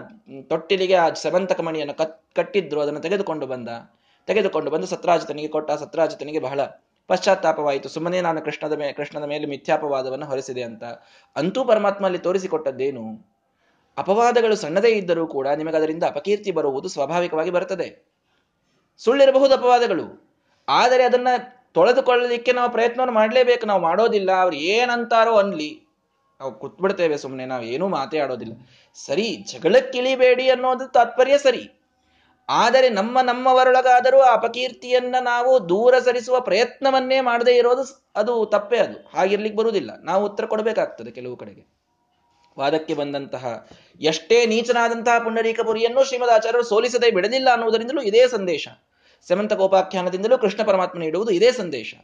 ತೊಟ್ಟಿಲಿಗೆ 0.48 0.94
ಆ 0.94 1.08
ಸವಂತಕ 1.12 1.60
ಮಣಿಯನ್ನು 1.60 1.94
ಕತ್ 1.94 2.34
ಕಟ್ಟಿದ್ರು, 2.34 2.80
ಅದನ್ನು 2.80 3.00
ತೆಗೆದುಕೊಂಡು 3.00 3.46
ಬಂದ. 3.46 3.68
ತೆಗೆದುಕೊಂಡು 4.26 4.70
ಬಂದು 4.70 4.86
ಸತ್ರಾಜಿತನಿಗೆ 4.86 5.48
ಕೊಟ್ಟ. 5.48 5.70
ಸತ್ರಾಜಿತನಿಗೆ 5.70 6.38
ಬಹಳ 6.38 6.60
ಪಶ್ಚಾತ್ತಾಪವಾಯಿತು. 7.08 7.88
ಸುಮ್ಮನೆ 7.88 8.20
ನಾನು 8.20 8.42
ಕೃಷ್ಣದ 8.42 8.72
ಮೇಲೆ 8.72 8.92
ಕೃಷ್ಣನ 8.92 9.24
ಮೇಲೆ 9.24 9.46
ಮಿಥ್ಯಾಪವಾದವನ್ನು 9.46 10.26
ಹೊರಿಸಿದೆ 10.26 10.62
ಅಂತ. 10.62 10.84
ಅಂತೂ 11.36 11.64
ಪರಮಾತ್ಮ 11.64 12.04
ಅಲ್ಲಿ 12.04 12.18
ತೋರಿಸಿಕೊಟ್ಟದ್ದೇನು? 12.18 13.30
ಅಪವಾದಗಳು 13.98 14.56
ಸಣ್ಣದೇ 14.56 14.88
ಇದ್ದರೂ 14.88 15.26
ಕೂಡ 15.26 15.48
ನಿಮಗೆ 15.48 15.76
ಅದರಿಂದ 15.76 16.02
ಅಪಕೀರ್ತಿ 16.02 16.50
ಬರುವುದು 16.50 16.88
ಸ್ವಾಭಾವಿಕವಾಗಿ 16.88 17.50
ಬರುತ್ತದೆ. 17.50 18.06
ಸುಳ್ಳಿರಬಹುದು 18.98 19.54
ಅಪವಾದಗಳು. 19.54 20.30
ಆದರೆ 20.68 21.04
ಅದನ್ನ 21.04 21.28
ತೊಳೆದುಕೊಳ್ಳಲಿಕ್ಕೆ 21.74 22.52
ನಾವು 22.52 22.70
ಪ್ರಯತ್ನವನ್ನು 22.70 23.14
ಮಾಡಲೇಬೇಕು. 23.14 23.66
ನಾವು 23.66 23.82
ಮಾಡೋದಿಲ್ಲ, 23.82 24.30
ಅವ್ರು 24.32 24.56
ಏನಂತಾರೋ 24.56 25.36
ಅನ್ಲಿ 25.36 25.82
ನಾವು 26.40 26.54
ಕೂತ್ಬಿಡ್ತೇವೆ 26.54 27.16
ಸುಮ್ಮನೆ 27.16 27.44
ನಾವು 27.46 27.62
ಏನೂ 27.64 27.88
ಮಾತೇ 27.88 28.18
ಸರಿ, 29.06 29.36
ಜಗಳಕ್ಕಿಳಿಬೇಡಿ 29.36 30.50
ಅನ್ನೋದು 30.50 30.92
ತಾತ್ಪರ್ಯ 30.92 31.38
ಸರಿ. 31.38 31.70
ಆದರೆ 32.48 32.88
ನಮ್ಮ 32.88 33.20
ನಮ್ಮವರೊಳಗಾದರೂ 33.20 34.18
ಆ 34.18 34.34
ಅಪಕೀರ್ತಿಯನ್ನ 34.34 35.16
ನಾವು 35.20 35.68
ದೂರ 35.68 35.98
ಸರಿಸುವ 35.98 36.40
ಪ್ರಯತ್ನವನ್ನೇ 36.40 37.20
ಮಾಡದೇ 37.20 37.52
ಇರೋದು 37.56 38.10
ಅದು 38.16 38.46
ತಪ್ಪೇ 38.46 38.76
ಅದು. 38.76 39.18
ಹಾಗಿರ್ಲಿಕ್ಕೆ 39.18 39.58
ಬರುವುದಿಲ್ಲ. 39.58 39.90
ನಾವು 40.02 40.26
ಉತ್ತರ 40.26 40.44
ಕೊಡಬೇಕಾಗ್ತದೆ 40.46 41.10
ಕೆಲವು 41.10 41.36
ಕಡೆಗೆ. 41.36 41.62
ವಾದಕ್ಕೆ 42.58 42.94
ಬಂದಂತಹ 42.94 43.68
ಎಷ್ಟೇ 44.00 44.46
ನೀಚನಾದಂತಹ 44.46 45.18
ಪುಂಡರೀಕಪುರಿಯನ್ನು 45.18 46.04
ಶ್ರೀಮದ್ 46.04 46.30
ಆಚಾರ್ಯರು 46.30 46.64
ಸೋಲಿಸದೆ 46.64 47.10
ಬಿಡದಿಲ್ಲ 47.10 47.48
ಅನ್ನುವುದರಿಂದಲೂ 47.50 48.02
ಇದೇ 48.02 48.26
ಸಂದೇಶ. 48.28 48.68
ಸಮಂತ 49.28 49.52
ಕೋಪಾಖ್ಯಾನದಿಂದಲೂ 49.52 50.36
ಕೃಷ್ಣ 50.38 50.60
ಪರಮಾತ್ಮ 50.62 50.98
ನೀಡುವುದು 50.98 51.30
ಇದೇ 51.30 51.50
ಸಂದೇಶ. 51.52 51.94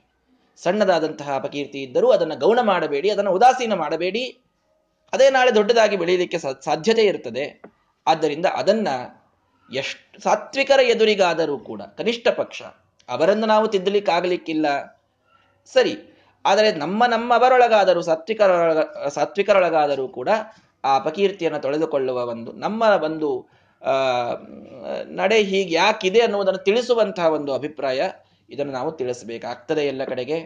ಸಣ್ಣದಾದಂತಹ 0.63 1.29
ಅಪಕೀರ್ತಿ 1.37 1.79
ಇದ್ದರೂ 1.83 2.09
ಅದನ್ನು 2.11 2.37
ಗೌಣ 2.37 2.59
ಮಾಡಬೇಡಿ, 2.63 3.09
ಅದನ್ನು 3.11 3.33
ಉದಾಸೀನ 3.33 3.75
ಮಾಡಬೇಡಿ. 3.75 4.25
ಅದೇ 5.13 5.27
ನಾಳೆ 5.31 5.51
ದೊಡ್ಡದಾಗಿ 5.55 5.97
ಬೆಳೆಯಲಿಕ್ಕೆ 5.97 6.39
ಸಾಧ್ಯತೆ 6.65 7.05
ಇರ್ತದೆ. 7.07 7.45
ಆದ್ದರಿಂದ 8.07 8.47
ಅದನ್ನ 8.47 8.89
ಎಷ್ಟು 9.71 10.21
ಸಾತ್ವಿಕರ 10.23 10.81
ಎದುರಿಗಾದರೂ 10.95 11.57
ಕೂಡ, 11.59 11.83
ಕನಿಷ್ಠ 11.99 12.29
ಪಕ್ಷ, 12.29 12.63
ಅವರನ್ನು 13.09 13.47
ನಾವು 13.47 13.67
ತಿದ್ದಲಿಕ್ಕಾಗಲಿಕ್ಕಿಲ್ಲ. 13.69 14.67
ಸರಿ, 15.75 15.95
ಆದರೆ 16.45 16.69
ನಮ್ಮ 16.73 17.07
ನಮ್ಮವರೊಳಗಾದರೂ 17.07 18.03
ಸಾತ್ವಿಕರೊಳಗ, 18.03 18.81
ಸಾತ್ವಿಕರೊಳಗಾದರೂ 19.09 20.07
ಕೂಡ 20.09 20.29
ಆ 20.85 20.91
ಅಪಕೀರ್ತಿಯನ್ನು 20.97 21.61
ತೊಳೆದುಕೊಳ್ಳುವ 21.63 22.19
ಒಂದು, 22.35 22.51
ನಮ್ಮ 22.53 22.83
ಒಂದು 23.03 23.31
ನಡೆ 25.19 25.39
ಹೀಗೆ 25.43 25.73
ಯಾಕಿದೆ 25.75 26.21
ಅನ್ನುವುದನ್ನು 26.21 26.61
ತಿಳಿಸುವಂತಹ 26.65 27.27
ಒಂದು 27.37 27.51
ಅಭಿಪ್ರಾಯ 27.55 28.01
ಇದನ್ನು 28.51 28.73
ನಾವು 28.73 28.91
ತಿಳಿಸಬೇಕಾಗ್ತದೆ 28.93 29.83
ಎಲ್ಲ 29.87 30.03
ಕಡೆಗೆ. 30.05 30.39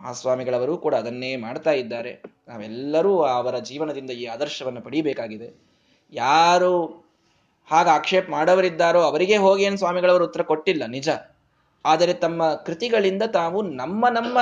ಆ 0.00 0.10
ಸ್ವಾಮಿಗಳವರು 0.12 0.74
ಕೂಡ 0.78 0.94
ಅದನ್ನೇ 0.94 1.30
ಮಾಡ್ತಾ 1.36 1.72
ಇದ್ದಾರೆ. 1.72 2.12
ನಾವೆಲ್ಲರೂ 2.48 3.12
ಅವರ 3.38 3.56
ಜೀವನದಿಂದ 3.58 4.12
ಈ 4.22 4.24
ಆದರ್ಶವನ್ನು 4.26 4.80
ಪಡೀಬೇಕಾಗಿದೆ. 4.80 5.48
ಯಾರು 6.12 6.72
ಹಾಗೆ 7.68 7.90
ಆಕ್ಷೇಪ 7.90 8.24
ಮಾಡೋವರಿದ್ದಾರೋ 8.30 9.00
ಅವರಿಗೆ 9.00 9.36
ಹೋಗಿ 9.36 9.62
ಏನು 9.64 9.76
ಸ್ವಾಮಿಗಳವರು 9.76 10.24
ಉತ್ತರ 10.24 10.42
ಕೊಟ್ಟಿಲ್ಲ, 10.42 10.84
ನಿಜ. 10.86 11.08
ಆದರೆ 11.84 12.12
ತಮ್ಮ 12.24 12.42
ಕೃತಿಗಳಿಂದ 12.66 13.24
ತಾವು 13.38 13.58
ನಮ್ಮ 13.62 14.08
ನಮ್ಮ 14.08 14.38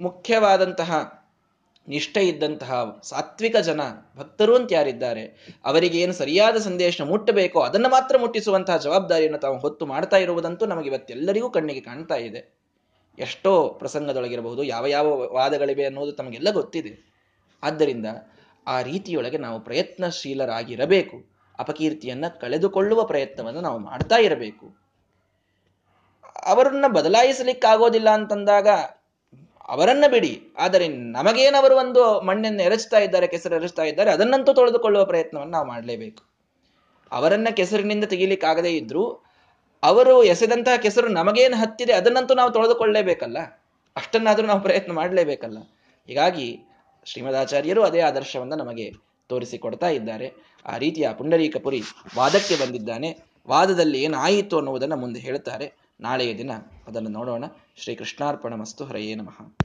ಮುಖ್ಯವಾದಂತಹ 0.00 0.92
ನಿಷ್ಠೆ 1.88 2.20
ಇದ್ದಂತಹ 2.20 3.00
ಸಾತ್ವಿಕ 3.02 3.56
ಜನ, 3.56 3.80
ಭಕ್ತರು 4.16 4.56
ಅಂತ 4.56 4.72
ಯಾರಿದ್ದಾರೆ, 4.72 5.54
ಅವರಿಗೆ 5.64 5.98
ಏನು 5.98 6.12
ಸರಿಯಾದ 6.12 6.56
ಸಂದೇಶ 6.56 7.00
ಮುಟ್ಟಬೇಕೋ 7.00 7.60
ಅದನ್ನು 7.60 7.88
ಮಾತ್ರ 7.88 8.16
ಮುಟ್ಟಿಸುವಂತಹ 8.18 8.76
ಜವಾಬ್ದಾರಿಯನ್ನು 8.76 9.38
ತಾವು 9.38 9.58
ಹೊತ್ತು 9.58 9.86
ಮಾಡ್ತಾ 9.86 10.16
ಇರುವುದಂತೂ 10.16 10.66
ನಮಗೆ 10.66 10.88
ಇವತ್ತೆಲ್ಲರಿಗೂ 10.88 11.50
ಕಣ್ಣಿಗೆ 11.50 11.80
ಕಾಣ್ತಾ 11.80 12.14
ಇದೆ. 12.14 12.62
ಎಷ್ಟೋ 13.18 13.68
ಪ್ರಸಂಗದೊಳಗಿರಬಹುದು, 13.68 14.62
ಯಾವ 14.62 14.86
ಯಾವ 14.86 15.34
ವಾದಗಳಿವೆ 15.34 15.84
ಅನ್ನೋದು 15.84 16.12
ತಮಗೆಲ್ಲ 16.12 16.50
ಗೊತ್ತಿದೆ. 16.50 17.12
ಆದ್ದರಿಂದ 17.62 18.06
ಆ 18.66 18.82
ರೀತಿಯೊಳಗೆ 18.82 19.38
ನಾವು 19.38 19.60
ಪ್ರಯತ್ನಶೀಲರಾಗಿರಬೇಕು, 19.60 21.32
ಅಪಕೀರ್ತಿಯನ್ನು 21.58 22.40
ಕಳೆದುಕೊಳ್ಳುವ 22.40 23.04
ಪ್ರಯತ್ನವನ್ನು 23.04 23.60
ನಾವು 23.60 23.78
ಮಾಡ್ತಾ 23.78 24.16
ಇರಬೇಕು. 24.16 24.82
ಅವರನ್ನ 26.46 26.84
ಬದಲಾಯಿಸಲಿಕ್ಕಾಗೋದಿಲ್ಲ 26.88 28.10
ಅಂತಂದಾಗ 28.10 28.68
ಅವರನ್ನ 29.72 30.04
ಬಿಡಿ. 30.10 30.42
ಆದರೆ 30.58 30.88
ನಮಗೇನವರು 30.88 31.76
ಒಂದು 31.76 32.20
ಮಣ್ಣನ್ನು 32.20 32.62
ಎರಚ್ತಾ 32.62 32.98
ಇದ್ದಾರೆ, 32.98 33.26
ಕೆಸರು 33.26 33.54
ಎರಚ್ತಾ 33.54 33.82
ಇದ್ದಾರೆ, 33.82 34.10
ಅದನ್ನಂತೂ 34.10 34.52
ತೊಳೆದುಕೊಳ್ಳುವ 34.52 35.04
ಪ್ರಯತ್ನವನ್ನು 35.04 35.52
ನಾವು 35.52 35.66
ಮಾಡಲೇಬೇಕು. 35.66 36.22
ಅವರನ್ನ 37.12 37.48
ಕೆಸರಿನಿಂದ 37.50 38.04
ತೆಗಿಲಿಕ್ಕಾಗದೇ 38.04 38.70
ಇದ್ರೂ, 38.70 39.24
ಅವರು 39.82 40.24
ಎಸೆದಂತಹ 40.24 40.76
ಕೆಸರು 40.76 41.08
ನಮಗೇನು 41.08 41.56
ಹತ್ತಿದೆ, 41.56 41.92
ಅದನ್ನಂತೂ 41.92 42.34
ನಾವು 42.34 42.50
ತೊಳೆದುಕೊಳ್ಳಲೇಬೇಕಲ್ಲ 42.50 43.38
ಅಷ್ಟನ್ನಾದರೂ 43.96 44.46
ನಾವು 44.46 44.60
ಪ್ರಯತ್ನ 44.60 44.92
ಮಾಡಲೇಬೇಕಲ್ಲ? 44.92 45.58
ಹೀಗಾಗಿ 46.06 46.60
ಶ್ರೀಮದಾಚಾರ್ಯರು 47.04 47.82
ಅದೇ 47.82 48.00
ಆದರ್ಶವನ್ನು 48.00 48.56
ನಮಗೆ 48.56 48.92
ತೋರಿಸಿಕೊಡ್ತಾ 49.28 49.88
ಇದ್ದಾರೆ. 49.88 50.32
ಆ 50.66 50.76
ರೀತಿಯ 50.76 51.08
ಪುಂಡರೀಕಪುರಿ 51.18 51.82
ವಾದಕ್ಕೆ 52.16 52.66
ಬಂದಿದ್ದಾನೆ. 52.66 53.18
ವಾದದಲ್ಲಿ 53.48 54.02
ಏನಾಯಿತು 54.02 54.56
ಅನ್ನುವುದನ್ನು 54.56 54.96
ಮುಂದೆ 54.96 55.20
ಹೇಳುತ್ತಾರೆ 55.20 55.72
ನಾಳೆಯ 56.00 56.38
ದಿನ 56.38 56.50
ಅದನ್ನು 56.86 57.10
ನೋಡೋಣ. 57.10 57.44
ಶ್ರೀ 57.76 57.94
ಕೃಷ್ಣಾರ್ಪಣ 57.94 58.54
ಮಸ್ತು 58.54 58.84
ಹರೆಯೇ 58.84 59.14
ನಮಃ. 59.14 59.56